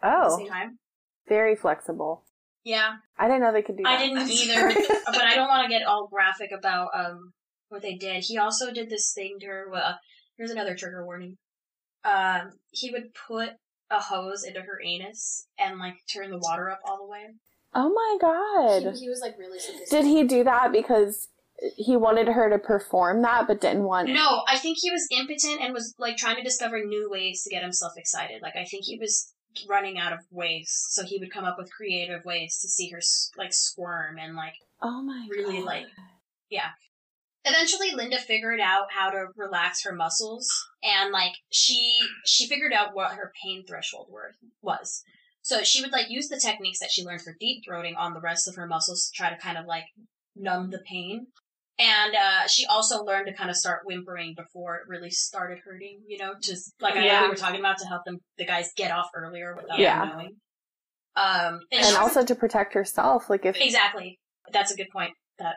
[0.03, 0.79] at the Oh, same time.
[1.29, 2.25] very flexible.
[2.65, 4.01] Yeah, I didn't know they could do that.
[4.01, 4.69] I didn't either,
[5.07, 7.33] but I don't want to get all graphic about um
[7.69, 8.25] what they did.
[8.25, 9.69] He also did this thing to her.
[9.71, 9.99] Well,
[10.37, 11.37] here's another trigger warning.
[12.05, 13.51] Um, he would put
[13.91, 17.27] a hose into her anus and like turn the water up all the way.
[17.75, 18.95] Oh my god.
[18.95, 19.91] He, he was like really sadistic.
[19.91, 21.29] Did he do that because
[21.77, 24.09] he wanted her to perform that, but didn't want.
[24.09, 27.51] No, I think he was impotent and was like trying to discover new ways to
[27.51, 28.43] get himself excited.
[28.43, 29.33] Like I think he was
[29.69, 33.01] running out of ways, so he would come up with creative ways to see her
[33.39, 35.67] like squirm and like Oh my really God.
[35.67, 35.87] like
[36.51, 36.71] yeah.
[37.45, 40.49] Eventually Linda figured out how to relax her muscles
[40.83, 44.33] and like she she figured out what her pain threshold were,
[44.63, 45.03] was.
[45.43, 48.21] So she would like use the techniques that she learned for deep throating on the
[48.21, 49.85] rest of her muscles to try to kind of like
[50.35, 51.27] numb the pain.
[51.79, 56.03] And uh, she also learned to kind of start whimpering before it really started hurting,
[56.07, 58.71] you know, just like I know we were talking about to help them the guys
[58.77, 59.99] get off earlier without Yeah.
[59.99, 60.37] them knowing.
[61.17, 63.29] Um, and, and also to protect herself.
[63.29, 64.19] Like if Exactly.
[64.53, 65.13] That's a good point.
[65.39, 65.57] That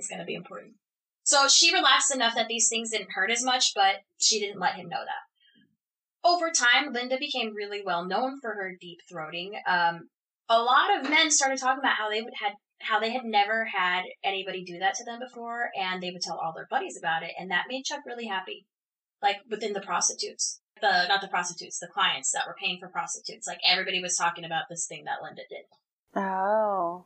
[0.00, 0.74] is going to be important.
[1.22, 4.74] So she relaxed enough that these things didn't hurt as much, but she didn't let
[4.74, 6.28] him know that.
[6.28, 9.52] Over time, Linda became really well known for her deep throating.
[9.66, 10.08] Um,
[10.48, 13.66] a lot of men started talking about how they would had how they had never
[13.66, 17.22] had anybody do that to them before, and they would tell all their buddies about
[17.22, 18.66] it, and that made Chuck really happy.
[19.22, 23.46] Like within the prostitutes, the not the prostitutes, the clients that were paying for prostitutes.
[23.46, 26.22] Like everybody was talking about this thing that Linda did.
[26.22, 27.04] oh,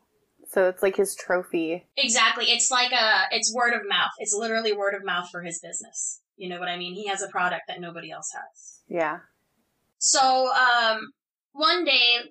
[0.55, 1.85] so it's like his trophy.
[1.97, 2.45] Exactly.
[2.47, 4.13] It's like a, it's word of mouth.
[4.19, 6.21] It's literally word of mouth for his business.
[6.37, 6.95] You know what I mean?
[6.95, 8.81] He has a product that nobody else has.
[8.89, 9.19] Yeah.
[9.99, 11.11] So, um,
[11.53, 12.31] one day,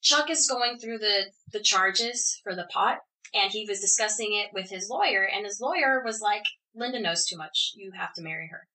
[0.00, 2.98] Chuck is going through the, the charges for the pot,
[3.34, 6.44] and he was discussing it with his lawyer, and his lawyer was like,
[6.74, 7.72] Linda knows too much.
[7.74, 8.66] You have to marry her.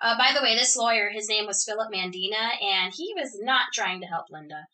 [0.00, 3.66] Uh, by the way, this lawyer, his name was Philip Mandina, and he was not
[3.74, 4.66] trying to help Linda.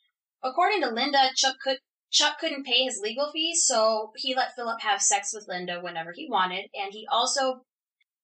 [0.44, 1.78] According to Linda, Chuck could
[2.16, 6.12] Chuck couldn't pay his legal fees, so he let Philip have sex with Linda whenever
[6.16, 7.60] he wanted, and he also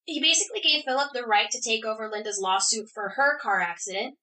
[0.05, 4.15] he basically gave Philip the right to take over Linda's lawsuit for her car accident.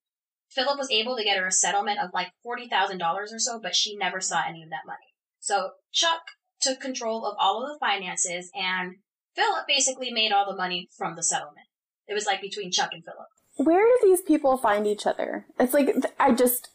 [0.50, 3.60] Philip was able to get her a settlement of like forty thousand dollars or so,
[3.62, 5.14] but she never saw any of that money.
[5.40, 6.22] So Chuck
[6.60, 8.96] took control of all of the finances, and
[9.36, 11.68] Philip basically made all the money from the settlement.
[12.08, 13.28] It was like between Chuck and Philip.
[13.58, 15.46] Where do these people find each other?
[15.60, 16.70] It's like I just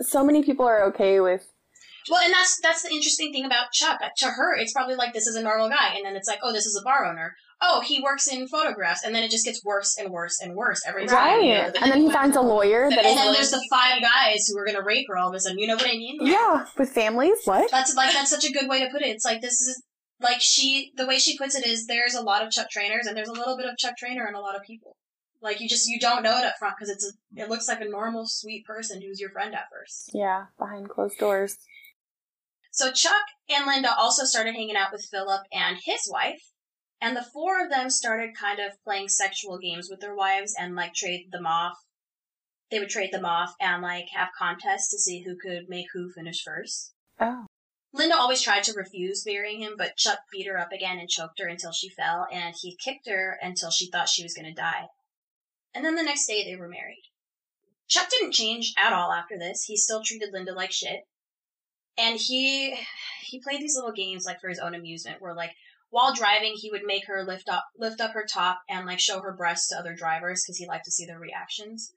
[0.00, 1.46] so many people are okay with
[2.10, 4.00] Well, and that's that's the interesting thing about Chuck.
[4.02, 6.38] Uh, To her, it's probably like this is a normal guy, and then it's like,
[6.42, 7.34] oh, this is a bar owner.
[7.62, 10.82] Oh, he works in photographs, and then it just gets worse and worse and worse
[10.86, 11.16] every time.
[11.16, 11.72] right, you know?
[11.80, 14.66] and then he finds a lawyer that and then there's the five guys who are
[14.66, 15.58] gonna rape her all of a sudden.
[15.58, 16.18] You know what I mean?
[16.20, 17.38] yeah with families.
[17.44, 17.70] What?
[17.70, 19.08] That's like that's such a good way to put it.
[19.08, 19.82] It's like this is
[20.20, 23.16] like she the way she puts it is there's a lot of Chuck Traynors and
[23.16, 24.96] there's a little bit of Chuck Traynor in a lot of people.
[25.42, 27.80] Like you just you don't know it up front because it's a, it looks like
[27.80, 30.10] a normal sweet person who's your friend at first.
[30.12, 31.56] Yeah, behind closed doors.
[32.72, 36.50] So Chuck and Linda also started hanging out with Philip and his wife,
[37.00, 40.74] and the four of them started kind of playing sexual games with their wives and
[40.74, 41.76] like trade them off.
[42.70, 46.10] They would trade them off and like have contests to see who could make who
[46.10, 46.92] finish first.
[47.20, 47.46] Oh,
[47.96, 51.40] Linda always tried to refuse marrying him, but Chuck beat her up again and choked
[51.40, 54.52] her until she fell, and he kicked her until she thought she was going to
[54.52, 54.88] die.
[55.76, 57.02] And then the next day they were married.
[57.86, 59.64] Chuck didn't change at all after this.
[59.64, 61.06] He still treated Linda like shit.
[61.98, 62.74] And he
[63.20, 65.52] he played these little games like for his own amusement where like
[65.90, 69.20] while driving he would make her lift up lift up her top and like show
[69.20, 71.92] her breasts to other drivers because he liked to see their reactions.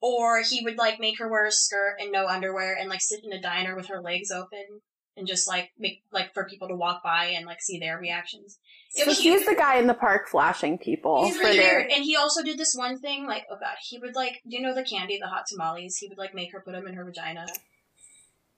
[0.00, 3.24] Or he would like make her wear a skirt and no underwear and like sit
[3.24, 4.82] in a diner with her legs open
[5.16, 8.58] and just like make like for people to walk by and like see their reactions.
[8.94, 11.78] It so was he's the guy in the park flashing people He's for really their.
[11.80, 11.90] weird.
[11.92, 14.62] And he also did this one thing, like, oh god, he would like, do you
[14.62, 15.96] know the candy, the hot tamales?
[15.96, 17.46] He would like make her put them in her vagina.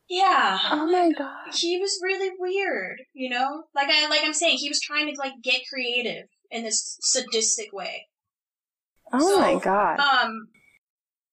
[0.09, 0.59] Yeah.
[0.71, 1.55] Oh my god!
[1.55, 3.65] He was really weird, you know?
[3.75, 7.73] Like I like I'm saying, he was trying to like get creative in this sadistic
[7.73, 8.07] way.
[9.13, 9.99] Oh So, my god!
[10.01, 10.49] Um,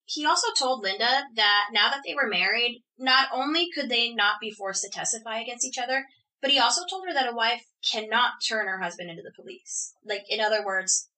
[0.05, 4.39] he also told Linda that now that they were married, not only could they not
[4.39, 6.05] be forced to testify against each other,
[6.41, 9.93] but he also told her that a wife cannot turn her husband into the police.
[10.05, 11.09] Like, in other words,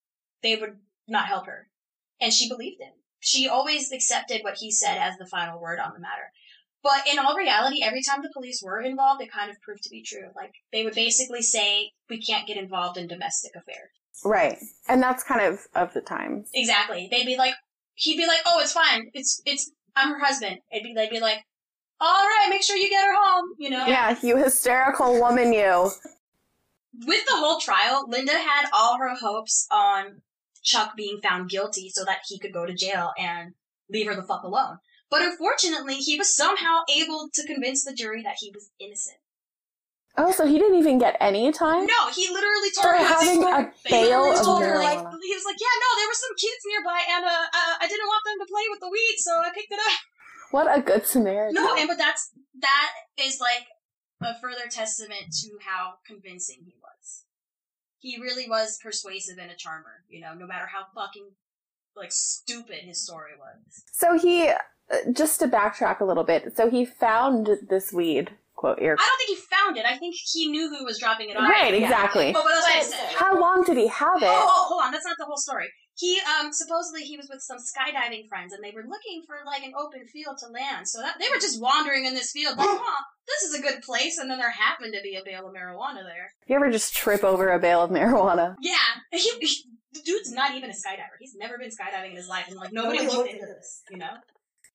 [0.41, 0.77] they would
[1.07, 1.67] not help her.
[2.21, 2.93] And she believed him.
[3.19, 6.31] She always accepted what he said as the final word on the matter.
[6.81, 9.89] But in all reality, every time the police were involved, it kind of proved to
[9.89, 10.29] be true.
[10.35, 13.89] Like, they would basically say, we can't get involved in domestic affairs.
[14.23, 14.57] right,
[14.88, 16.49] and that's kind of of the times.
[16.53, 17.09] Exactly.
[17.11, 17.55] They'd be like,
[17.97, 19.11] he'd be like, "Oh, it's fine.
[19.13, 21.45] It's it's I'm her husband." It'd be they'd be like,
[21.99, 23.85] "All right, make sure you get her home." You know.
[23.85, 25.91] Yeah, you hysterical woman, you.
[27.05, 30.21] With the whole trial, Linda had all her hopes on
[30.63, 33.53] Chuck being found guilty so that he could go to jail and
[33.89, 34.79] leave her the fuck alone.
[35.09, 39.17] But unfortunately, he was somehow able to convince the jury that he was innocent.
[40.18, 41.86] Oh, so he didn't even get any time.
[41.86, 45.34] No, he literally told For her having a he bale of told her like he
[45.36, 48.24] was like, yeah, no, there were some kids nearby, and uh, uh, I didn't want
[48.26, 49.99] them to play with the weed, so I picked it up.
[50.51, 51.55] What a good Samaritan.
[51.55, 53.68] No, and but that's that is like
[54.22, 57.26] a further testament to how convincing he was.
[57.99, 61.30] He really was persuasive and a charmer, you know, no matter how fucking
[61.95, 63.84] like stupid his story was.
[63.91, 64.55] So he, uh,
[65.11, 68.97] just to backtrack a little bit, so he found this weed, quote, ear.
[68.99, 69.85] I don't think he found it.
[69.85, 71.47] I think he knew who was dropping it off.
[71.49, 72.33] Right, exactly.
[72.33, 73.13] But what I said?
[73.15, 74.43] How long did he have Oh, it?
[74.43, 75.67] oh, hold on, that's not the whole story.
[75.95, 79.63] He um supposedly he was with some skydiving friends and they were looking for like
[79.63, 80.87] an open field to land.
[80.87, 83.81] So that they were just wandering in this field like, huh, this is a good
[83.81, 86.29] place and then there happened to be a bale of marijuana there.
[86.45, 88.55] You ever just trip over a bale of marijuana?
[88.61, 88.75] Yeah.
[89.11, 91.17] He, he- the dude's not even a skydiver.
[91.19, 94.11] He's never been skydiving in his life and like nobody looked into this, you know?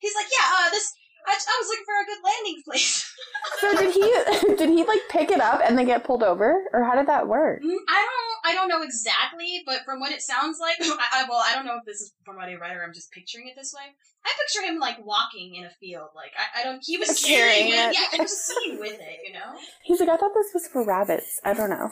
[0.01, 0.91] He's like, Yeah, uh this
[1.27, 3.09] I, I was looking for a good landing place.
[3.61, 6.63] So did he, did he like pick it up and then get pulled over?
[6.73, 7.61] Or how did that work?
[7.63, 11.27] Mm, I don't, I don't know exactly, but from what it sounds like, I, I,
[11.29, 13.49] well, I don't know if this is from what I read or I'm just picturing
[13.49, 13.83] it this way.
[14.25, 16.81] I picture him like walking in a field, like I, I don't.
[16.85, 17.95] He was Carrying with, it.
[17.95, 19.59] yeah, he was seen with it, you know.
[19.85, 21.41] He's like, I thought this was for rabbits.
[21.45, 21.91] I don't know.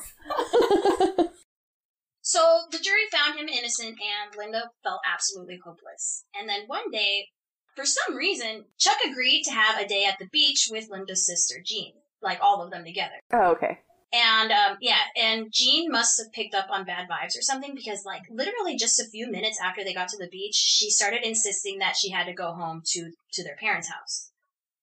[2.22, 6.26] So the jury found him innocent, and Linda felt absolutely hopeless.
[6.39, 7.26] And then one day,
[7.81, 11.62] for some reason, Chuck agreed to have a day at the beach with Linda's sister
[11.64, 13.14] Jean, like all of them together.
[13.33, 13.78] Oh, okay.
[14.12, 18.05] And um, yeah, and Jean must have picked up on bad vibes or something because,
[18.05, 21.78] like, literally just a few minutes after they got to the beach, she started insisting
[21.78, 24.31] that she had to go home to to their parents' house.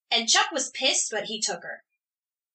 [0.09, 1.83] And Chuck was pissed, but he took her.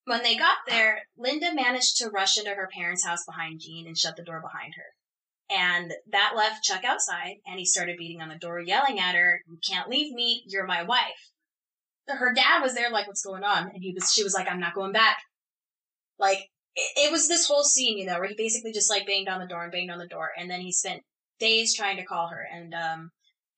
[0.07, 3.97] When they got there, Linda managed to rush into her parents' house behind Jean and
[3.97, 4.87] shut the door behind her.
[5.53, 9.43] And that left Chuck outside, and he started beating on the door, yelling at her,
[9.47, 10.45] "You can't leave me.
[10.47, 11.31] You're my wife."
[12.09, 14.61] Her dad was there, like, "What's going on?" And he was, she was like, "I'm
[14.61, 15.19] not going back."
[16.19, 19.29] Like, it, it was this whole scene, you know, where he basically just like banged
[19.29, 21.03] on the door and banged on the door, and then he spent
[21.39, 23.11] days trying to call her, and um,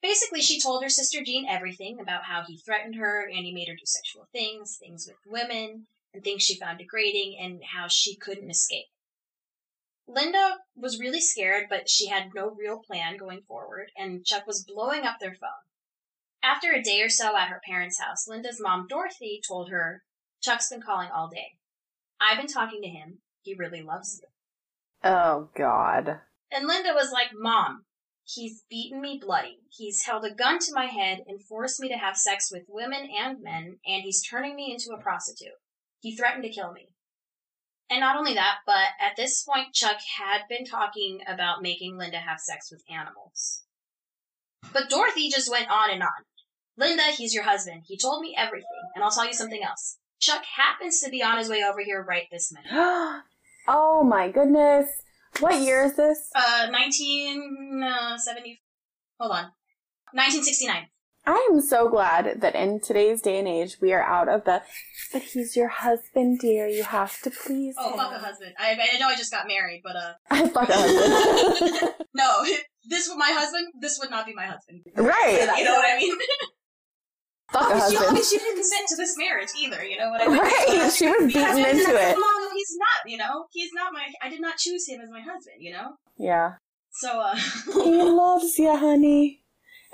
[0.03, 3.68] basically she told her sister Jean everything about how he threatened her and he made
[3.68, 8.16] her do sexual things, things with women, and things she found degrading, and how she
[8.16, 8.86] couldn't escape.
[10.07, 14.65] Linda was really scared, but she had no real plan going forward, and Chuck was
[14.65, 15.51] blowing up their phone.
[16.43, 20.03] After a day or so at her parents' house, Linda's mom, Dorothy, told her,
[20.43, 21.57] Chuck's been calling all day.
[22.21, 23.23] I've been talking to him.
[23.43, 24.29] He really loves you.
[25.03, 26.21] Oh, God.
[26.51, 27.85] And Linda was like, Mom,
[28.25, 29.61] he's beaten me bloody.
[29.71, 33.09] He's held a gun to my head and forced me to have sex with women
[33.11, 35.53] and men, and he's turning me into a prostitute.
[36.01, 36.91] He threatened to kill me.
[37.91, 42.18] And not only that, but at this point, Chuck had been talking about making Linda
[42.18, 43.62] have sex with animals.
[44.72, 46.09] But Dorothy just went on and on.
[46.76, 47.82] Linda, he's your husband.
[47.87, 48.66] He told me everything.
[48.95, 49.99] And I'll tell you something else.
[50.18, 52.70] Chuck happens to be on his way over here right this minute.
[53.68, 54.89] oh, my goodness.
[55.41, 56.30] What year is this?
[56.35, 58.62] Uh, 1970.
[59.20, 59.45] Hold on.
[60.12, 60.89] 1969.
[61.27, 64.62] I am so glad that in today's day and age, we are out of the,
[65.12, 66.66] but he's your husband, dear.
[66.66, 67.97] You have to please Oh, him.
[67.99, 68.53] fuck a husband.
[68.59, 71.95] I, I know I just got married, but uh, I fuck a husband.
[72.14, 72.45] no,
[72.89, 73.68] this would my husband.
[73.81, 74.83] This would not be my husband.
[74.97, 75.55] right.
[75.57, 76.14] You know what I mean?
[77.53, 78.25] Fuck a she, husband.
[78.25, 79.83] she didn't consent to this marriage either.
[79.85, 80.39] You know what I mean?
[80.39, 80.93] Right.
[80.93, 82.16] She was beaten into it.
[82.18, 83.11] Mom, he's not.
[83.11, 84.05] You know, he's not my.
[84.22, 85.57] I did not choose him as my husband.
[85.61, 85.91] You know.
[86.18, 86.55] Yeah.
[86.93, 87.35] So uh,
[87.83, 89.43] He loves you, honey.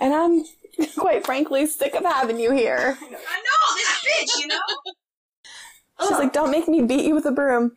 [0.01, 0.44] And I'm,
[0.96, 2.98] quite frankly, sick of having you here.
[3.01, 4.40] I know this bitch.
[4.40, 4.59] You know.
[6.09, 7.76] She's like, don't make me beat you with a broom.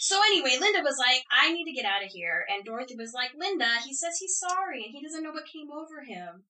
[0.00, 3.14] So anyway, Linda was like, "I need to get out of here," and Dorothy was
[3.14, 6.42] like, "Linda, he says he's sorry and he doesn't know what came over him."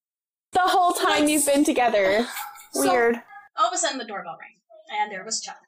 [0.53, 2.27] The whole time you've been together.
[2.73, 3.23] So- Weird.
[3.57, 4.57] All of a sudden, the doorbell rang,
[5.01, 5.61] and there was Chuck.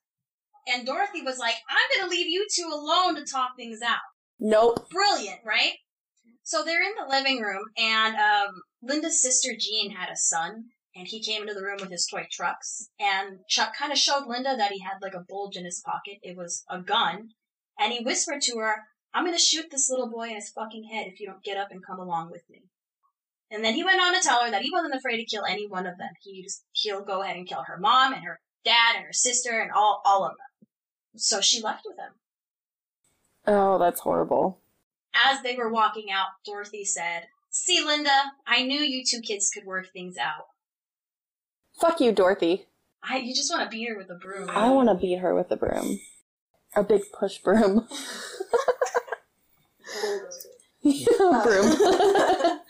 [0.67, 4.01] And Dorothy was like, I'm gonna leave you two alone to talk things out.
[4.41, 4.91] Nope.
[4.91, 5.75] Brilliant, right?
[6.47, 11.09] So they're in the living room, and um, Linda's sister Jean had a son, and
[11.09, 12.89] he came into the room with his toy trucks.
[13.01, 16.19] And Chuck kind of showed Linda that he had like a bulge in his pocket.
[16.23, 17.31] It was a gun.
[17.81, 18.77] And he whispered to her,
[19.13, 21.73] I'm gonna shoot this little boy in his fucking head if you don't get up
[21.73, 22.63] and come along with me.
[23.51, 25.67] And then he went on to tell her that he wasn't afraid to kill any
[25.67, 26.11] one of them.
[26.23, 29.61] He just, he'll go ahead and kill her mom and her dad and her sister
[29.61, 30.69] and all, all of them.
[31.17, 32.13] So she left with him.
[33.49, 34.61] Oh, that's horrible.
[35.25, 39.65] As they were walking out, Dorothy said, See, Linda, I knew you two kids could
[39.65, 40.47] work things out.
[41.81, 42.67] Fuck you, Dorothy.
[43.03, 44.51] I, you just want to beat her with a broom.
[44.51, 45.99] I want to beat her with a broom.
[46.75, 47.87] A big push broom.
[50.83, 51.71] broom.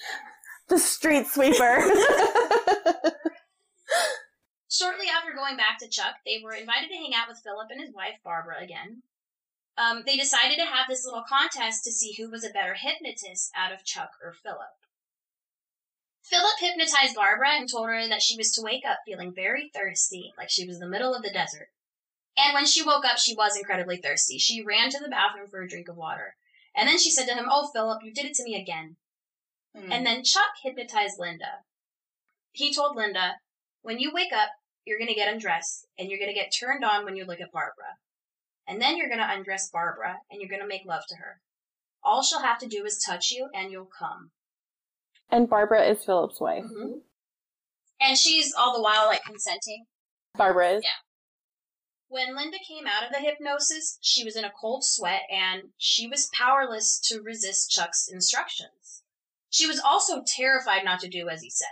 [0.69, 1.83] the street sweeper.
[4.71, 7.81] Shortly after going back to Chuck, they were invited to hang out with Philip and
[7.81, 9.03] his wife, Barbara, again.
[9.79, 13.51] Um, they decided to have this little contest to see who was a better hypnotist
[13.55, 14.73] out of Chuck or Philip.
[16.23, 20.33] Philip hypnotized Barbara and told her that she was to wake up feeling very thirsty,
[20.37, 21.69] like she was in the middle of the desert.
[22.37, 24.39] And when she woke up, she was incredibly thirsty.
[24.39, 26.37] She ran to the bathroom for a drink of water.
[26.75, 28.97] And then she said to him, Oh, Philip, you did it to me again.
[29.75, 29.93] Hmm.
[29.93, 31.65] And then Chuck hypnotized Linda.
[32.53, 33.37] He told Linda,
[33.83, 34.51] When you wake up,
[34.85, 37.41] you're going to get undressed and you're going to get turned on when you look
[37.41, 37.97] at Barbara.
[38.69, 41.41] And then you're going to undress Barbara and you're going to make love to her.
[42.03, 44.31] All she'll have to do is touch you and you'll come.
[45.31, 46.65] And Barbara is Philip's wife.
[46.65, 46.99] Mm-hmm.
[48.01, 49.87] And she's all the while like consenting.
[50.37, 50.85] Barbara is.
[50.85, 50.91] Yeah.
[52.09, 56.07] When Linda came out of the hypnosis, she was in a cold sweat and she
[56.07, 59.03] was powerless to resist Chuck's instructions.
[59.51, 61.67] She was also terrified not to do as he said.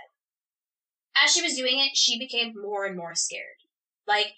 [1.23, 3.63] As she was doing it, she became more and more scared.
[4.09, 4.35] Like,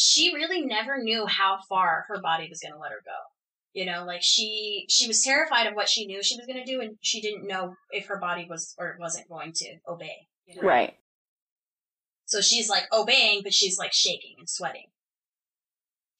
[0.00, 3.18] she really never knew how far her body was going to let her go.
[3.72, 6.64] You know, like she she was terrified of what she knew she was going to
[6.64, 10.28] do, and she didn't know if her body was or wasn't going to obey.
[10.46, 10.68] you know?
[10.68, 10.94] Right.
[12.26, 14.86] So she's like obeying, but she's like shaking and sweating.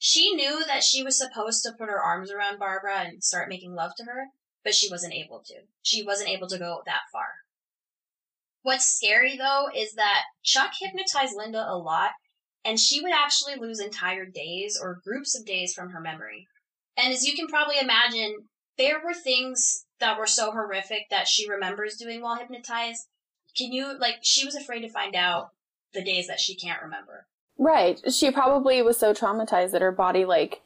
[0.00, 3.74] She knew that she was supposed to put her arms around Barbara and start making
[3.74, 4.26] love to her,
[4.64, 5.54] but she wasn't able to.
[5.82, 7.28] She wasn't able to go that far.
[8.62, 12.10] What's scary though is that Chuck hypnotized Linda a lot,
[12.68, 16.46] and she would actually lose entire days or groups of days from her memory.
[16.98, 18.34] And as you can probably imagine,
[18.76, 23.06] there were things that were so horrific that she remembers doing while hypnotized.
[23.56, 25.46] Can you, like, she was afraid to find out
[25.94, 27.26] the days that she can't remember.
[27.58, 27.98] Right.
[28.12, 30.60] She probably was so traumatized that her body like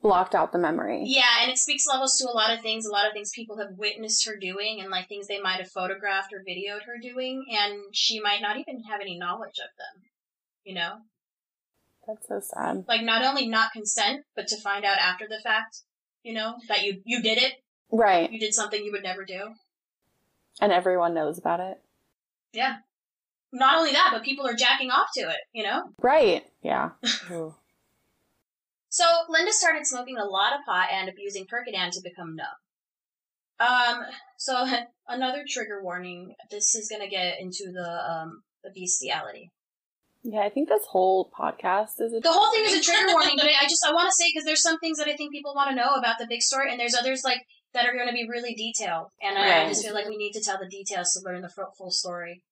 [0.00, 1.02] blocked out the memory.
[1.04, 3.58] Yeah, and it speaks levels to a lot of things, a lot of things people
[3.58, 7.44] have witnessed her doing, and like things they might have photographed or videoed her doing,
[7.50, 10.11] and she might not even have any knowledge of them.
[10.64, 10.98] You know?
[12.06, 12.84] That's so sad.
[12.88, 15.78] Like not only not consent, but to find out after the fact,
[16.22, 17.54] you know, that you you did it,
[17.90, 18.30] Right.
[18.30, 19.54] you did something you would never do.
[20.60, 21.80] And everyone knows about it.
[22.52, 22.76] Yeah.
[23.52, 25.82] Not only that, but people are jacking off to it, you know?
[26.00, 26.44] Right.
[26.62, 26.90] Yeah.
[28.92, 32.46] So Linda started smoking a lot of pot and abusing Percodan to become numb.
[33.58, 34.04] Um,
[34.36, 34.66] so
[35.08, 36.34] another trigger warning.
[36.50, 39.50] This is gonna get into the um the bestiality.
[40.24, 43.34] Yeah, I think this whole podcast is a The whole thing is a trigger warning,
[43.36, 45.54] but I just I want to say because there's some things that I think people
[45.54, 47.42] want to know about the big story, and there's others like
[47.74, 50.32] that are going to be really detailed, and I, I just feel like we need
[50.32, 52.42] to tell the details to learn the fu- full story.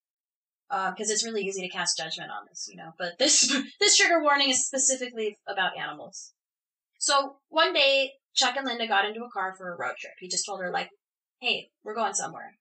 [0.70, 2.92] Uh, because it's really easy to cast judgment on this, you know.
[2.96, 6.32] But this this trigger warning is specifically about animals.
[6.98, 10.12] So one day, Chuck and Linda got into a car for a road trip.
[10.20, 10.88] He just told her like,
[11.40, 12.54] "Hey, we're going somewhere."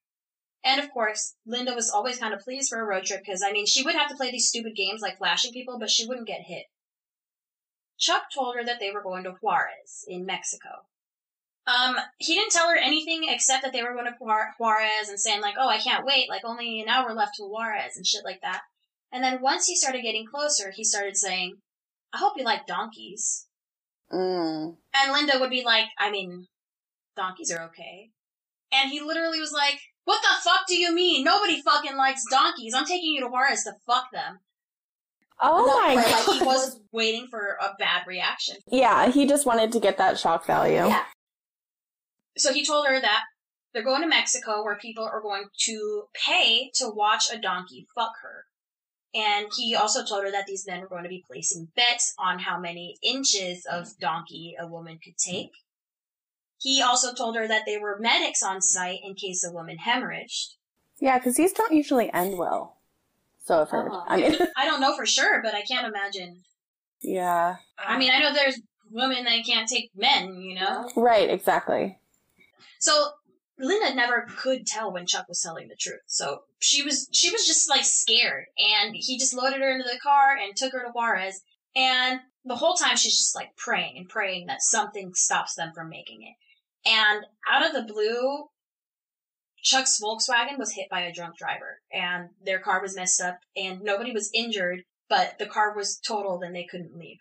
[0.64, 3.52] And of course, Linda was always kind of pleased for a road trip because I
[3.52, 6.28] mean, she would have to play these stupid games like flashing people, but she wouldn't
[6.28, 6.66] get hit.
[7.98, 10.86] Chuck told her that they were going to Juarez in Mexico.
[11.68, 15.42] Um, he didn't tell her anything except that they were going to Juarez and saying
[15.42, 16.30] like, "Oh, I can't wait!
[16.30, 18.62] Like only an hour left to Juarez and shit like that."
[19.12, 21.58] And then once he started getting closer, he started saying,
[22.14, 23.48] "I hope you like donkeys."
[24.12, 24.78] Mm.
[24.96, 26.48] And Linda would be like, "I mean,
[27.16, 28.10] donkeys are okay."
[28.72, 29.80] And he literally was like,
[30.10, 31.24] "What the fuck do you mean?
[31.24, 32.74] Nobody fucking likes donkeys.
[32.74, 34.40] I'm taking you to Juarez to fuck them."
[35.40, 36.40] Oh my Like god.
[36.40, 38.58] he was waiting for a bad reaction.
[38.72, 40.88] Yeah, he just wanted to get that shock value.
[40.88, 41.04] Yeah.
[42.38, 43.22] So he told her that
[43.72, 48.14] they're going to Mexico where people are going to pay to watch a donkey fuck
[48.24, 48.46] her.
[49.14, 52.40] And he also told her that these men were going to be placing bets on
[52.40, 55.52] how many inches of donkey a woman could take.
[56.60, 60.56] He also told her that they were medics on site in case a woman hemorrhaged.
[61.00, 62.78] Yeah, because these don't usually end well.
[63.46, 63.88] So I've heard.
[63.92, 64.06] Uh-huh.
[64.08, 66.42] I mean, I don't know for sure, but I can't imagine.
[67.02, 67.56] yeah.
[67.78, 68.60] I mean, I know there's
[68.92, 70.90] women that can't take men, you know?
[70.96, 71.98] Right, exactly.
[72.80, 73.12] So
[73.58, 76.02] Linda never could tell when Chuck was telling the truth.
[76.08, 80.00] So she was she was just like scared, and he just loaded her into the
[80.00, 81.42] car and took her to Juarez.
[81.76, 85.90] And the whole time she's just like praying and praying that something stops them from
[85.90, 86.36] making it.
[86.86, 88.46] And out of the blue,
[89.62, 93.82] Chuck's Volkswagen was hit by a drunk driver, and their car was messed up, and
[93.82, 97.18] nobody was injured, but the car was totaled and they couldn't leave.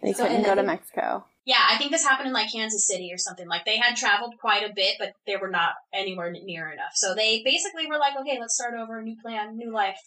[0.00, 1.26] They So, couldn't go to Mexico.
[1.44, 3.48] Yeah, I think this happened in like Kansas City or something.
[3.48, 6.92] Like they had traveled quite a bit, but they were not anywhere near enough.
[6.94, 9.98] So they basically were like, okay, let's start over, a new plan, new life.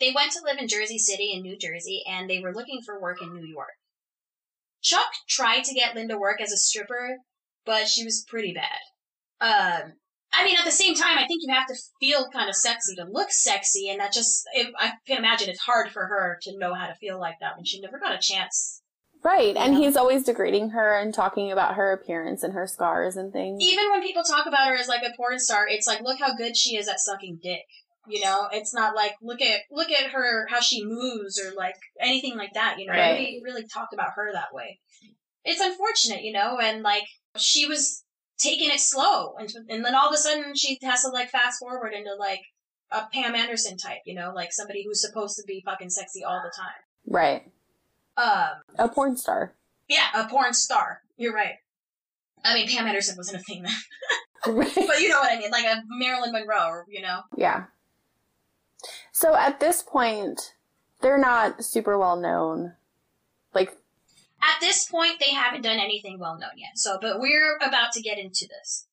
[0.00, 3.00] They went to live in Jersey City in New Jersey, and they were looking for
[3.00, 3.74] work in New York.
[4.80, 7.18] Chuck tried to get Linda work as a stripper,
[7.68, 8.80] but she was pretty bad.
[9.40, 9.92] Um,
[10.32, 12.96] I mean, at the same time, I think you have to feel kind of sexy
[12.96, 16.58] to look sexy, and that just, it, I can imagine it's hard for her to
[16.58, 18.82] know how to feel like that when she never got a chance
[19.22, 19.80] Right, and Yeah.
[19.80, 23.62] he's always degrading her and talking about her appearance and her scars and things.
[23.62, 26.34] even when people talk about her as like a porn star, it's like, look how
[26.34, 27.66] good she is at sucking dick.
[28.06, 31.74] You know, it's not like look at look at her how she moves or like
[32.00, 32.78] anything like that.
[32.78, 33.10] You know, Right.
[33.10, 34.78] nobody really talked about her that way.
[35.44, 37.04] It's unfortunate, you know, and like
[37.36, 38.04] she was
[38.38, 41.58] taking it slow, and and then all of a sudden she has to like fast
[41.60, 42.40] forward into like
[42.90, 46.40] a Pam Anderson type, you know, like somebody who's supposed to be fucking sexy all
[46.42, 46.72] the time.
[47.06, 47.50] Right.
[48.16, 49.52] Um, A porn star.
[49.88, 51.02] yeah, a porn star.
[51.18, 51.56] You're right.
[52.44, 54.72] I mean, Pam Anderson wasn't a thing then, Right.
[54.86, 57.20] but you know what I mean, like a Marilyn Monroe, you know.
[57.36, 57.64] Yeah.
[59.12, 60.54] So at this point,
[61.00, 62.72] they're not super well known.
[64.40, 66.76] At this point, they haven't done anything well known yet.
[66.76, 68.86] So, but we're about to get into this.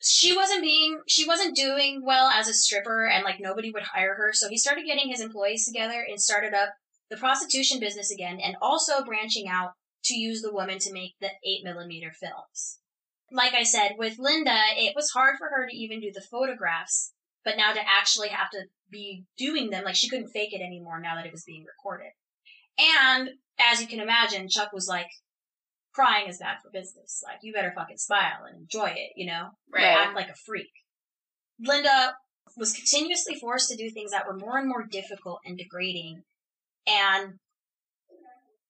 [0.00, 4.14] She wasn't being, she wasn't doing well as a stripper, and like nobody would hire
[4.14, 4.32] her.
[4.32, 6.70] So he started getting his employees together and started up
[7.10, 9.72] the prostitution business again, and also branching out
[10.04, 12.78] to use the woman to make the eight millimeter films.
[13.30, 17.12] Like I said, with Linda, it was hard for her to even do the photographs,
[17.44, 21.00] but now to actually have to be doing them, like she couldn't fake it anymore
[21.00, 22.12] now that it was being recorded.
[22.78, 23.30] And
[23.70, 25.08] as you can imagine, Chuck was like,
[25.92, 27.22] crying is bad for business.
[27.24, 29.50] Like, you better fucking smile and enjoy it, you know?
[29.72, 29.84] Right.
[29.84, 30.70] Act like a freak.
[31.60, 32.16] Linda
[32.56, 36.22] was continuously forced to do things that were more and more difficult and degrading
[36.86, 37.34] and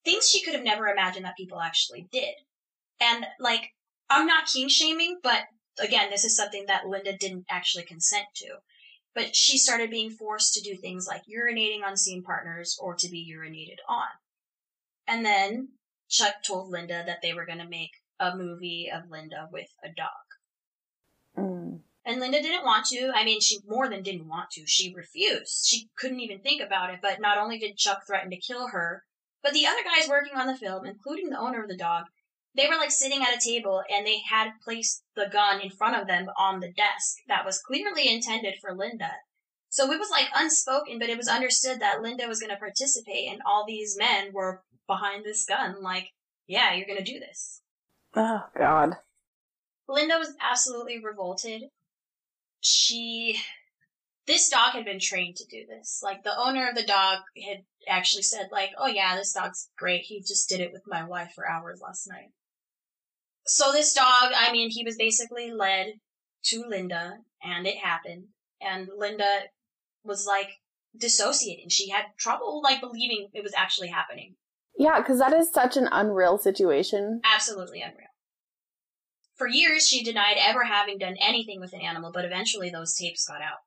[0.05, 2.35] things she could have never imagined that people actually did.
[2.99, 3.73] And like,
[4.09, 5.43] I'm not kink shaming, but
[5.79, 8.47] again, this is something that Linda didn't actually consent to.
[9.15, 13.09] But she started being forced to do things like urinating on scene partners or to
[13.09, 14.07] be urinated on.
[15.07, 15.69] And then
[16.09, 19.89] Chuck told Linda that they were going to make a movie of Linda with a
[19.89, 20.07] dog.
[21.37, 23.11] mm, And Linda didn't want to.
[23.13, 24.65] I mean, she more than didn't want to.
[24.65, 25.65] She refused.
[25.65, 26.99] She couldn't even think about it.
[27.01, 29.03] But not only did Chuck threaten to kill her,
[29.41, 32.05] but the other guys working on the film, including the owner of the dog,
[32.55, 35.99] they were like sitting at a table and they had placed the gun in front
[35.99, 39.11] of them on the desk that was clearly intended for Linda.
[39.73, 43.31] So it was like unspoken, but it was understood that Linda was going to participate
[43.31, 45.81] and all these men were behind this gun.
[45.81, 46.11] Like,
[46.45, 47.63] yeah, you're going to do this.
[48.15, 48.97] oh God.
[49.89, 51.63] Linda was absolutely revolted.
[52.61, 53.39] She,
[54.27, 56.01] this dog had been trained to do this.
[56.03, 60.03] Like the owner of the dog had actually said, like, "Oh yeah, this dog's great.
[60.03, 62.29] He just did it with my wife for hours last night."
[63.47, 65.93] So this dog, I mean, he was basically led
[66.43, 68.27] to Linda, and it happened.
[68.61, 69.41] And Linda
[70.03, 70.49] was like
[70.97, 71.69] dissociating.
[71.69, 74.35] She had trouble like believing it was actually happening.
[74.77, 77.21] Yeah, because that is such an unreal situation.
[77.23, 78.07] Absolutely unreal.
[79.35, 83.25] For years, she denied ever having done anything with an animal, but eventually those tapes
[83.25, 83.59] got out.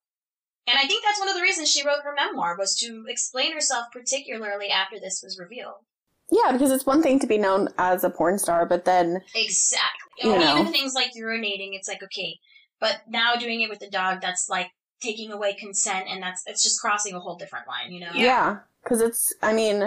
[0.69, 3.53] And I think that's one of the reasons she wrote her memoir, was to explain
[3.53, 5.85] herself, particularly after this was revealed.
[6.31, 10.31] Yeah, because it's one thing to be known as a porn star, but then Exactly.
[10.31, 10.61] You know.
[10.61, 12.39] Even things like urinating, it's like, okay.
[12.81, 14.71] But now doing it with the dog, that's like
[15.01, 18.11] taking away consent, and that's, it's just crossing a whole different line, you know?
[18.15, 19.35] yeah, because it's.
[19.43, 19.81] I mean,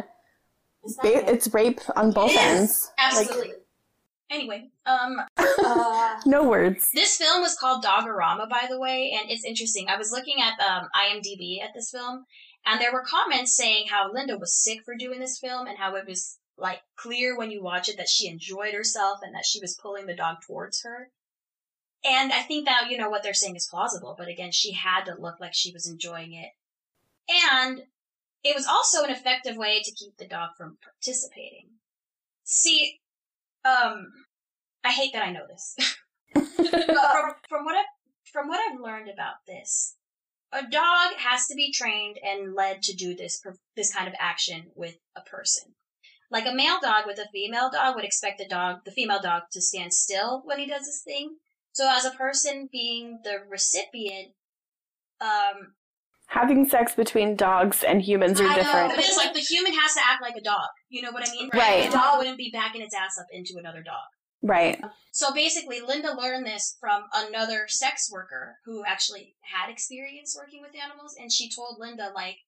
[1.01, 2.39] ba- it's rape on both It is.
[2.41, 2.91] ends.
[2.97, 3.53] Absolutely.
[4.29, 6.89] anyway, um, Like, no words.
[6.93, 9.87] This film was called Dogorama, by the way, and it's interesting.
[9.89, 12.25] I was looking at um, IMDb at this film,
[12.65, 15.95] and there were comments saying how Linda was sick for doing this film, and how
[15.95, 19.61] it was like clear when you watch it that she enjoyed herself and that she
[19.61, 21.09] was pulling the dog towards her.
[22.03, 25.03] And I think that you know what they're saying is plausible, but again, she had
[25.05, 26.51] to look like she was enjoying it,
[27.29, 27.83] and
[28.43, 31.67] it was also an effective way to keep the dog from participating.
[32.43, 32.99] See,
[33.65, 34.07] um,
[34.83, 35.75] I hate that I know this.
[36.33, 37.85] from, from what I've,
[38.31, 39.95] from what I've learned about this,
[40.51, 43.41] a dog has to be trained and led to do this
[43.75, 45.75] this kind of action with a person.
[46.31, 49.43] Like a male dog with a female dog would expect the dog, the female dog,
[49.51, 51.37] to stand still when he does this thing.
[51.79, 54.33] So as a person being the recipient,
[55.21, 55.75] um,
[56.27, 58.89] Having sex between dogs and humans are I know, different.
[58.89, 60.67] but it's like the human has to act like a dog.
[60.89, 61.49] You know what I mean?
[61.53, 61.89] Right.
[61.89, 64.03] The dog wouldn't be backing its ass up into another dog.
[64.43, 64.83] Right.
[65.13, 70.75] So basically, Linda learned this from another sex worker who actually had experience working with
[70.75, 72.39] animals, and she told Linda, like,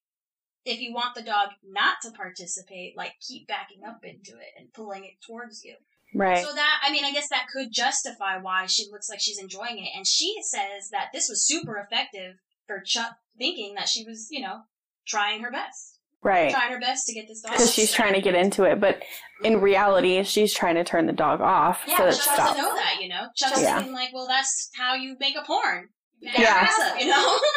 [0.66, 4.74] if you want the dog not to participate, like, keep backing up into it and
[4.74, 5.76] pulling it towards you.
[6.14, 6.46] Right.
[6.46, 9.78] So that, I mean, I guess that could justify why she looks like she's enjoying
[9.78, 9.90] it.
[9.96, 12.36] And she says that this was super effective
[12.68, 14.62] for Chuck thinking that she was, you know,
[15.08, 16.00] trying her best.
[16.24, 16.52] Right.
[16.52, 17.54] Trying her best to get this dog.
[17.54, 19.02] Because she's trying to get into it, but
[19.44, 19.64] in mm-hmm.
[19.64, 22.38] reality, she's trying to turn the dog off Yeah, so Chuck stops.
[22.38, 23.28] doesn't know that, you know.
[23.36, 23.78] Chuck's Yeah.
[23.78, 25.90] thinking like, well, that's how you make a porn.
[26.22, 26.68] Back Yeah.
[26.70, 27.40] up, you know.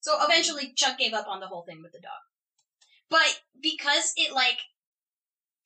[0.00, 2.20] so eventually, Chuck gave up on the whole thing with the dog,
[3.08, 4.58] but because it like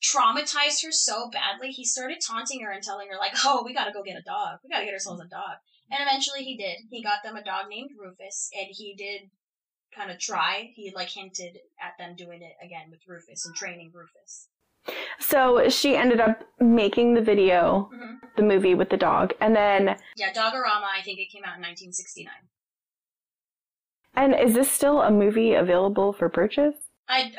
[0.02, 3.92] traumatized her so badly, he started taunting her and telling her like, "Oh, we gotta
[3.92, 4.58] go get a dog.
[4.64, 5.58] We gotta get ourselves a dog."
[5.90, 6.78] And eventually he did.
[6.90, 9.30] He got them a dog named Rufus, and he did
[9.94, 10.72] kind of try.
[10.74, 14.48] He like hinted at them doing it again with Rufus and training Rufus.
[15.20, 18.34] So she ended up making the video, Mhm.
[18.36, 21.60] the movie with the dog, and then Yeah, Dogorama, I think it came out in
[21.62, 22.48] 1969.
[24.14, 26.74] and is this still a movie available for purchase?
[27.08, 27.32] I,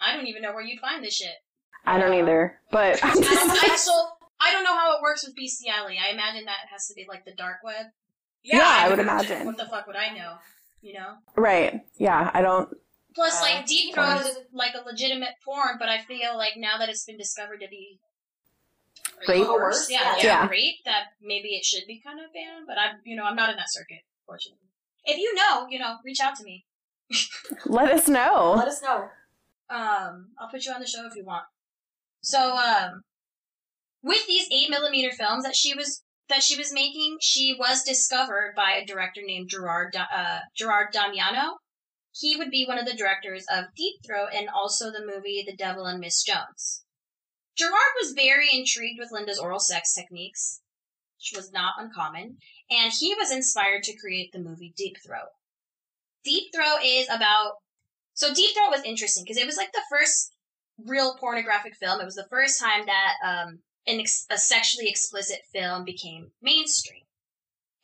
[0.00, 1.36] I don't even know where you'd find this shit.
[1.84, 3.24] I don't either, but I don't,
[3.70, 3.92] I, so
[4.40, 5.96] I don't know how it works with bestiality.
[5.98, 7.86] I imagine that has to be like the dark web.
[8.44, 9.46] Yeah, I would imagine.
[9.46, 10.34] What the fuck would I know?
[10.80, 11.14] You know.
[11.36, 12.68] right, yeah, I don't.
[13.14, 14.26] Plus, Uh, like deep throat porn.
[14.26, 17.68] is like a legitimate porn, but I feel like now that it's been discovered to
[17.68, 18.00] be
[19.28, 19.46] Rape?
[19.46, 20.22] or worse, yeah, Yeah.
[20.24, 22.66] yeah, rape, that maybe it should be kind of banned.
[22.66, 24.66] But I'm, you know, I'm not in that circuit, fortunately.
[25.04, 26.64] If you know, you know, reach out to me.
[27.66, 28.54] Let us know.
[28.56, 29.08] Let us know.
[29.70, 31.44] Um, I'll put you on the show if you want.
[32.22, 33.02] So, um,
[34.02, 38.54] with these eight millimeter films that she was that she was making, she was discovered
[38.56, 41.58] by a director named Gerard uh, Gerard Damiano.
[42.12, 45.56] He would be one of the directors of Deep Throat and also the movie The
[45.56, 46.84] Devil and Miss Jones.
[47.56, 50.60] Gerard was very intrigued with Linda's oral sex techniques,
[51.18, 52.38] which was not uncommon,
[52.70, 55.30] and he was inspired to create the movie Deep Throat.
[56.24, 57.54] Deep Throat is about
[58.14, 60.32] so Deep Throat was interesting because it was like the first
[60.78, 62.00] real pornographic film.
[62.00, 67.02] It was the first time that um, an ex- a sexually explicit film became mainstream.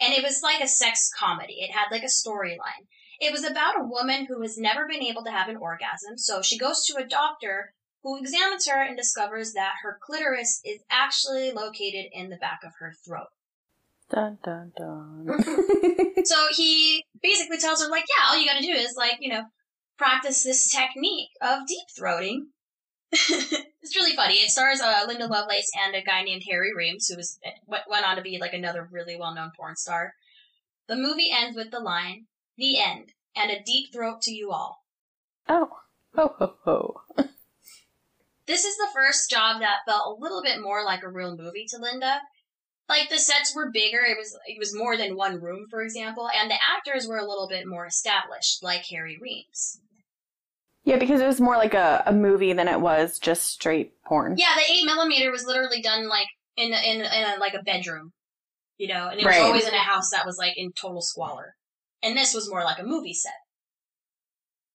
[0.00, 1.54] And it was like a sex comedy.
[1.60, 2.86] It had like a storyline.
[3.20, 6.40] It was about a woman who has never been able to have an orgasm, so
[6.40, 7.74] she goes to a doctor
[8.04, 12.72] who examines her and discovers that her clitoris is actually located in the back of
[12.78, 13.26] her throat.
[14.10, 15.26] Dun dun dun.
[16.24, 19.44] So he basically tells her, like, yeah, all you gotta do is, like, you know,
[19.96, 22.48] practice this technique of deep throating.
[23.82, 24.34] it's really funny.
[24.34, 28.06] It stars uh, Linda Lovelace and a guy named Harry Reams, who was went went
[28.06, 30.14] on to be like another really well known porn star.
[30.88, 34.84] The movie ends with the line, "The end," and a deep throat to you all.
[35.48, 35.70] oh,
[36.14, 37.00] ho ho ho.
[38.46, 41.66] This is the first job that felt a little bit more like a real movie
[41.68, 42.22] to Linda.
[42.88, 46.30] Like the sets were bigger, it was it was more than one room, for example,
[46.34, 49.82] and the actors were a little bit more established, like Harry Reams.
[50.88, 54.36] Yeah, because it was more like a, a movie than it was just straight porn.
[54.38, 58.12] Yeah, the eight millimeter was literally done like in in in a, like a bedroom,
[58.78, 59.36] you know, and it Right.
[59.40, 61.56] was always in a house that was like in total squalor.
[62.02, 63.34] And this was more like a movie set.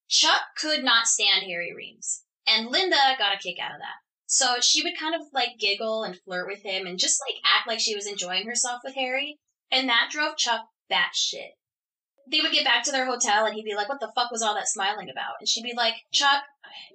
[0.07, 3.97] Chuck could not stand Harry Reams, and Linda got a kick out of that.
[4.27, 7.67] So she would kind of like giggle and flirt with him and just like act
[7.67, 9.39] like she was enjoying herself with Harry,
[9.71, 10.61] and that drove Chuck
[10.91, 11.53] batshit.
[12.25, 14.41] They would get back to their hotel and he'd be like, "What the fuck was
[14.41, 16.43] all that smiling about?" And she'd be like, "Chuck,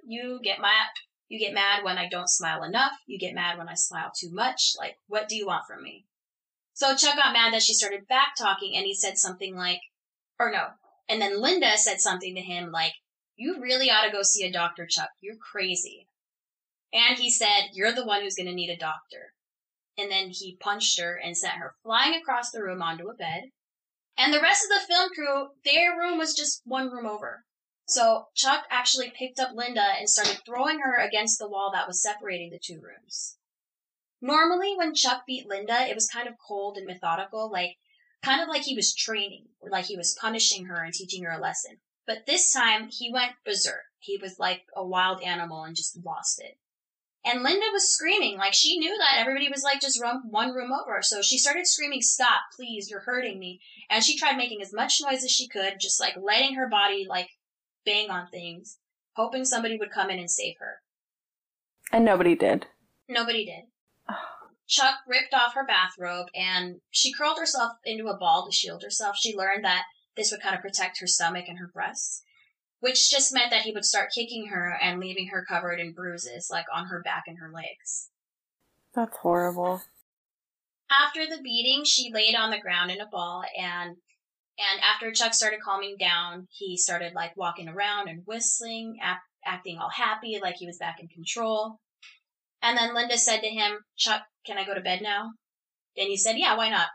[0.02, 0.88] you get mad.
[1.28, 2.92] You get mad when I don't smile enough.
[3.06, 4.72] You get mad when I smile too much.
[4.78, 6.06] Like, what do you want from me?"
[6.72, 9.82] So Chuck got mad that she started back talking, and he said something like,
[10.38, 10.70] or no,
[11.08, 12.94] and then Linda said something to him like,
[13.36, 15.10] "You really ought to go see a doctor, Chuck.
[15.20, 16.08] You're crazy."
[16.92, 19.34] And he said, "You're the one who's going to need a doctor."
[19.98, 23.50] And then he punched her and sent her flying across the room onto a bed.
[24.18, 27.44] And the rest of the film crew, their room was just one room over.
[27.86, 32.02] So Chuck actually picked up Linda and started throwing her against the wall that was
[32.02, 33.38] separating the two rooms.
[34.20, 37.76] Normally, when Chuck beat Linda, it was kind of cold and methodical, like
[38.22, 41.40] kind of like he was training, like he was punishing her and teaching her a
[41.40, 41.78] lesson.
[42.04, 43.84] But this time, he went berserk.
[44.00, 46.58] He was like a wild animal and just lost it.
[47.28, 50.72] And Linda was screaming, like she knew that everybody was like just rum- one room
[50.72, 51.02] over.
[51.02, 52.90] So she started screaming, "Stop, please!
[52.90, 53.60] You're hurting me!"
[53.90, 57.04] And she tried making as much noise as she could, just like letting her body
[57.06, 57.28] like
[57.84, 58.78] bang on things,
[59.14, 60.80] hoping somebody would come in and save her.
[61.92, 62.66] And nobody did.
[63.08, 63.64] Nobody did.
[64.66, 69.16] Chuck ripped off her bathrobe and she curled herself into a ball to shield herself.
[69.16, 69.84] She learned that
[70.16, 72.22] this would kind of protect her stomach and her breasts,
[72.80, 76.48] which just meant that he would start kicking her and leaving her covered in bruises,
[76.50, 78.10] like on her back and her legs.
[78.94, 79.82] That's horrible.
[80.90, 83.96] After the beating, she laid on the ground in a ball and
[84.58, 89.78] and after Chuck started calming down, he started like walking around and whistling, act, acting
[89.78, 91.78] all happy, like he was back in control.
[92.60, 95.30] And then Linda said to him, Chuck, can I go to bed now?
[95.96, 96.88] And he said, yeah, why not?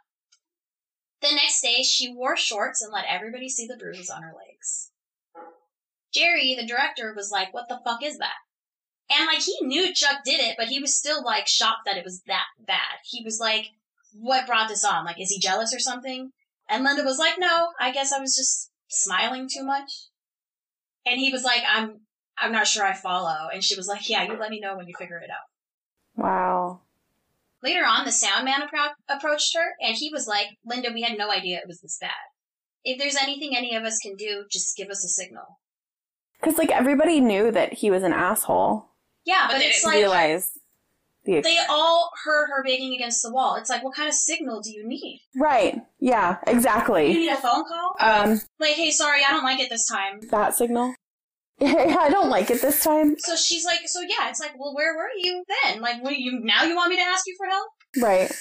[1.21, 4.91] The next day, she wore shorts and let everybody see the bruises on her legs.
[6.13, 8.35] Jerry, the director, was like, what the fuck is that?
[9.09, 12.05] And like, he knew Chuck did it, but he was still like shocked that it
[12.05, 12.99] was that bad.
[13.03, 13.67] He was like,
[14.13, 15.05] what brought this on?
[15.05, 16.31] Like, is he jealous or something?
[16.69, 19.91] And Linda was like, no, I guess I was just smiling too much.
[21.05, 22.01] And he was like, I'm,
[22.37, 23.49] I'm not sure I follow.
[23.53, 25.47] And she was like, yeah, you let me know when you figure it out.
[26.15, 26.81] Wow.
[27.61, 31.17] Later on, the sound man appro- approached her, and he was like, Linda, we had
[31.17, 32.11] no idea it was this bad.
[32.83, 35.59] If there's anything any of us can do, just give us a signal.
[36.43, 38.89] Because like everybody knew that he was an asshole.
[39.25, 40.51] Yeah, But but, they it's didn't like realize
[41.25, 43.55] the they all heard her banging against the wall.
[43.55, 45.21] It's like, what kind of signal do you need?
[45.35, 45.81] right.
[45.99, 47.11] Yeah, Exactly.
[47.13, 47.95] You need a phone call?
[48.01, 50.19] Um, Like, hey, sorry, I don't like it this time.
[50.31, 50.93] that signal.
[51.59, 53.15] Yeah, I don't like it this time.
[53.19, 55.81] So she's like, so yeah, it's like, well, where were you then?
[55.81, 57.69] Like, what you now you want me to ask you for help?
[58.01, 58.31] Right.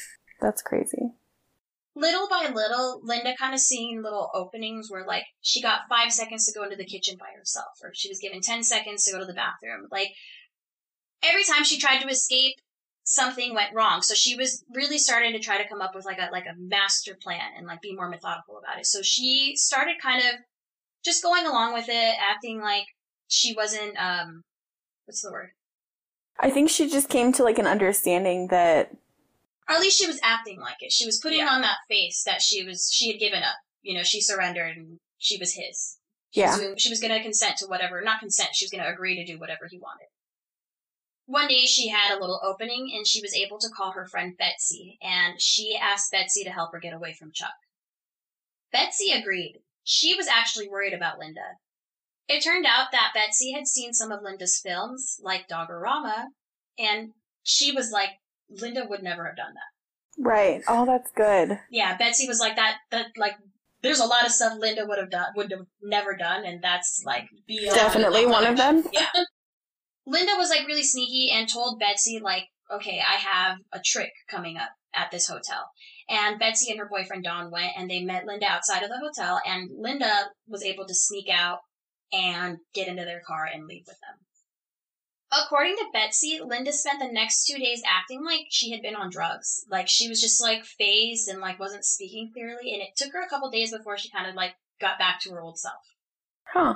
[0.41, 1.12] That's crazy.
[1.94, 6.47] Little by little, Linda kind of seeing little openings where like she got five seconds
[6.47, 9.19] to go into the kitchen by herself, or she was given ten seconds to go
[9.19, 9.89] to the bathroom.
[9.90, 10.09] Like
[11.23, 12.55] every time she tried to escape,
[13.05, 14.02] something went wrong.
[14.02, 16.59] So she was really starting to try to come up with like a like a
[16.59, 18.86] master plan and like be more methodical about it.
[18.86, 20.40] So she started kind of
[21.05, 22.86] just going along with it, acting like
[23.28, 24.43] she wasn't um
[25.06, 25.51] what's the word?
[26.40, 28.97] I think she just came to like an understanding that
[29.69, 30.93] Or at least she was acting like it.
[30.93, 31.51] She was putting Yeah.
[31.51, 33.57] on that face that she was she had given up.
[33.83, 35.99] You know, she surrendered and she was his.
[36.31, 36.57] She Yeah.
[36.57, 38.51] was, she was going to consent to whatever, not consent.
[38.55, 40.07] She was going to agree to do whatever he wanted.
[41.27, 44.37] One day she had a little opening and she was able to call her friend
[44.37, 47.55] Betsy and she asked Betsy to help her get away from Chuck.
[48.73, 49.61] Betsy agreed.
[49.85, 51.59] She was actually worried about Linda.
[52.29, 56.27] It turned out that Betsy had seen some of Linda's films, like Dogorama,
[56.79, 57.13] and
[57.43, 58.11] she was like,
[58.51, 60.23] Linda would never have done that.
[60.23, 60.62] right.
[60.69, 61.59] Oh, that's good.
[61.70, 62.77] Yeah, Betsy was like that.
[62.90, 63.35] That like,
[63.82, 67.02] there's a lot of stuff Linda would have done, would have never done, and that's
[67.05, 67.77] like beyond.
[67.77, 68.85] Definitely one of them.
[68.93, 69.09] Yeah.
[70.05, 74.56] Linda was like really sneaky and told Betsy like, okay, I have a trick coming
[74.56, 75.70] up at this hotel.
[76.09, 79.40] And Betsy and her boyfriend Don went and they met Linda outside of the hotel
[79.47, 81.59] and Linda was able to sneak out
[82.12, 84.19] and get into their car and leave with them.
[85.33, 89.11] According to Betsy, Linda spent the next two days acting like she had been on
[89.11, 89.65] drugs.
[89.71, 92.73] Like she was just like fazed and like wasn't speaking clearly.
[92.75, 95.31] And it took her a couple days before she kind of like got back to
[95.31, 95.83] her old self.
[96.45, 96.75] Huh.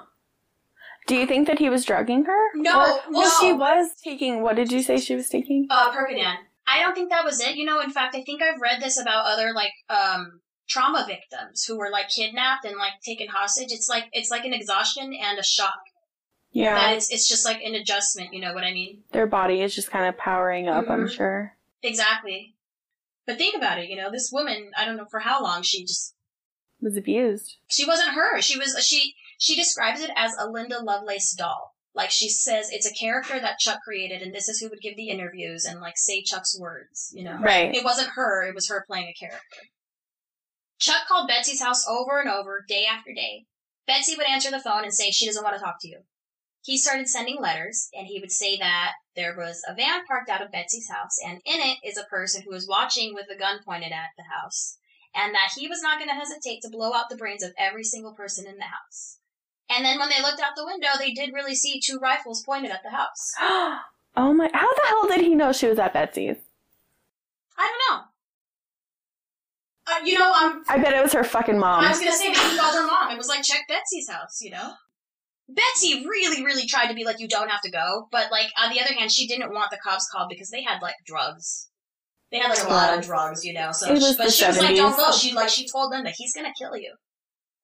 [1.07, 2.45] Do you think that he was drugging her?
[2.55, 3.41] No, Or- well, no.
[3.41, 4.43] she was taking.
[4.43, 5.67] What did you say she was taking?
[5.71, 6.37] Uh, Percodan.
[6.67, 7.57] I don't think that was it.
[7.57, 11.65] You know, in fact, I think I've read this about other like um trauma victims
[11.65, 13.69] who were like kidnapped and like taken hostage.
[13.71, 15.79] It's like it's like an exhaustion and a shock.
[16.57, 18.33] That Yeah, it's it's just like an adjustment.
[18.33, 19.03] You know what I mean?
[19.13, 20.89] their body is just kind of powering up.
[20.89, 21.15] I'm Mhm.
[21.15, 21.57] sure.
[21.83, 22.55] Exactly.
[23.27, 23.89] But think about it.
[23.91, 24.71] You know, this woman.
[24.77, 26.15] I don't know for how long she just
[26.81, 27.57] Was abused.
[27.69, 28.41] she wasn't her.
[28.41, 31.75] She was she she describes it as a Linda Lovelace doll.
[31.95, 34.97] Like she says, it's a character that Chuck created, and this is who would give
[34.97, 37.11] the interviews and like say Chuck's words.
[37.15, 37.75] You know, Right.
[37.75, 38.47] It wasn't her.
[38.47, 39.41] It was her playing a character.
[40.79, 43.47] Chuck called Betsy's house over and over, day after day.
[43.87, 46.01] Betsy would answer the phone and say she doesn't want to talk to you.
[46.67, 50.43] He started sending letters, and he would say that there was a van parked out
[50.43, 53.61] of Betsy's house, and in it is a person who was watching with a gun
[53.65, 54.77] pointed at the house,
[55.15, 57.85] and that he was not going to hesitate to blow out the brains of every
[57.85, 59.19] single person in the house.
[59.71, 62.73] And then when they looked out the window, they did really see two rifles pointed
[62.73, 63.33] at the house.
[64.17, 64.51] oh my!
[64.53, 66.39] How the hell did he know she was at Betsy's?
[67.57, 68.05] I don't know.
[69.87, 71.85] Uh, you know, I'm I bet it was her fucking mom.
[71.85, 73.13] I was gonna say maybe he called her mom.
[73.13, 74.73] It was like check Betsy's house, you know.
[75.49, 78.73] Betsy really, really tried to be like, you don't have to go, but like on
[78.73, 81.69] the other hand, she didn't want the cops called because they had like drugs.
[82.33, 83.71] They had like a lot of drugs, you know.
[83.73, 84.97] So, It was but the she was like, don't 70s.
[84.97, 85.13] go.
[85.13, 86.95] She like she told Linda he's gonna kill you,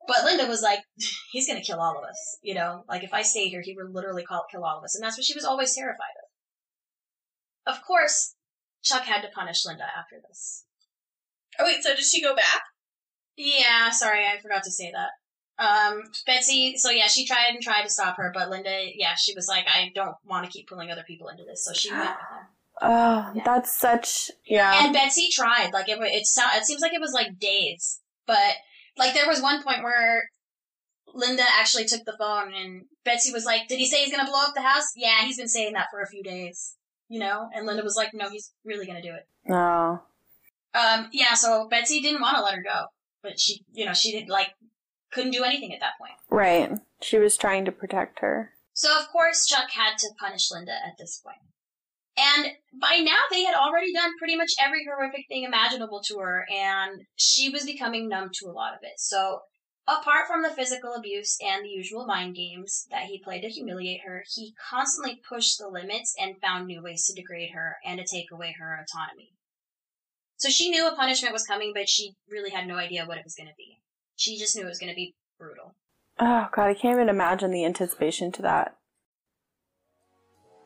[0.06, 0.78] but Linda was like,
[1.32, 2.84] he's gonna kill all of us, you know.
[2.88, 5.18] Like if I stay here, he would literally call, kill all of us, and that's
[5.18, 6.14] what she was always terrified
[7.66, 7.74] of.
[7.74, 8.34] Of course,
[8.84, 10.64] Chuck had to punish Linda after this.
[11.58, 12.62] Oh wait, so did she go back?
[13.36, 15.10] Yeah, sorry, I forgot to say that.
[15.58, 19.34] Um, Betsy, so yeah, she tried and tried to stop her, but Linda, yeah, she
[19.34, 22.02] was like, I don't want to keep pulling other people into this, so she went
[22.02, 22.46] with him.
[22.82, 23.42] oh, Yeah.
[23.44, 24.84] that's such yeah.
[24.84, 28.54] And Betsy tried, like it, it, it seems like it was like days, but
[28.96, 30.24] like there was one point where
[31.14, 34.40] Linda actually took the phone and Betsy was like, did he say he's gonna blow
[34.40, 34.92] up the house?
[34.96, 36.76] Yeah, he's been saying that for a few days,
[37.08, 37.48] you know?
[37.54, 39.28] And Linda was like, no, he's really gonna do it.
[39.44, 40.02] No.
[40.74, 42.86] Um, yeah, so Betsy didn't want to let her go,
[43.22, 44.54] but she, you know, she didn't like,
[45.12, 46.14] couldn't do anything at that point.
[46.30, 46.78] Right.
[47.00, 48.50] She was trying to protect her.
[48.74, 51.38] So of course Chuck had to punish Linda at this point.
[52.16, 56.46] And by now they had already done pretty much every horrific thing imaginable to her
[56.52, 58.98] and she was becoming numb to a lot of it.
[58.98, 59.40] So
[59.88, 64.02] apart from the physical abuse and the usual mind games that he played to humiliate
[64.06, 68.06] her, he constantly pushed the limits and found new ways to degrade her and to
[68.06, 69.34] take away her autonomy.
[70.36, 73.24] So she knew a punishment was coming, but she really had no idea what it
[73.24, 73.78] was going to be.
[74.16, 75.74] She just knew it was going to be brutal.
[76.18, 78.76] Oh god, I can't even imagine the anticipation to that.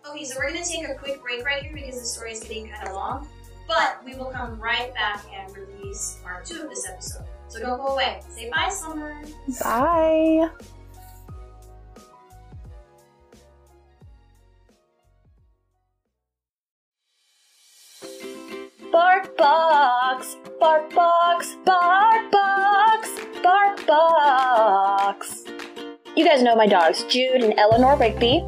[0.09, 2.69] Okay, so we're gonna take a quick break right here because the story is getting
[2.69, 3.29] kind of long.
[3.67, 7.25] But we will come right back and release part two of this episode.
[7.49, 8.21] So don't go away.
[8.29, 9.21] Say bye, Summer.
[9.63, 10.49] Bye.
[18.97, 25.45] BarkBox, bark box, BarkBox, bark box.
[26.17, 28.43] You guys know my dogs, Jude and Eleanor Rigby.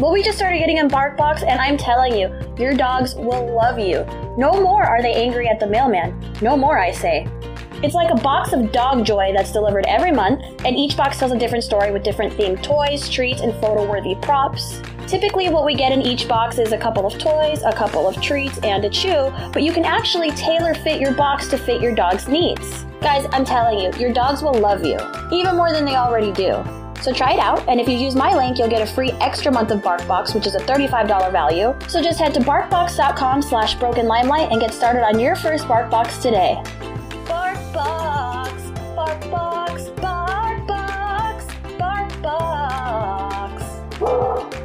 [0.00, 3.78] Well, we just started getting in BarkBox, and I'm telling you, your dogs will love
[3.78, 4.04] you.
[4.36, 6.20] No more are they angry at the mailman.
[6.42, 7.28] No more, I say.
[7.84, 11.30] It's like a box of dog joy that's delivered every month, and each box tells
[11.30, 14.82] a different story with different themed toys, treats, and photo worthy props.
[15.06, 18.20] Typically, what we get in each box is a couple of toys, a couple of
[18.22, 21.94] treats, and a chew, but you can actually tailor fit your box to fit your
[21.94, 22.84] dog's needs.
[23.00, 24.98] Guys, I'm telling you, your dogs will love you,
[25.32, 26.62] even more than they already do.
[27.02, 29.50] So try it out, and if you use my link, you'll get a free extra
[29.50, 31.74] month of BarkBox, which is a $35 value.
[31.88, 36.22] So just head to barkbox.com slash broken limelight and get started on your first BarkBox
[36.22, 36.62] today.
[37.26, 40.01] BarkBox, BarkBox, BarkBox, BarkBox.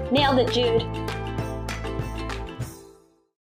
[0.09, 1.16] Nailed it, Jude.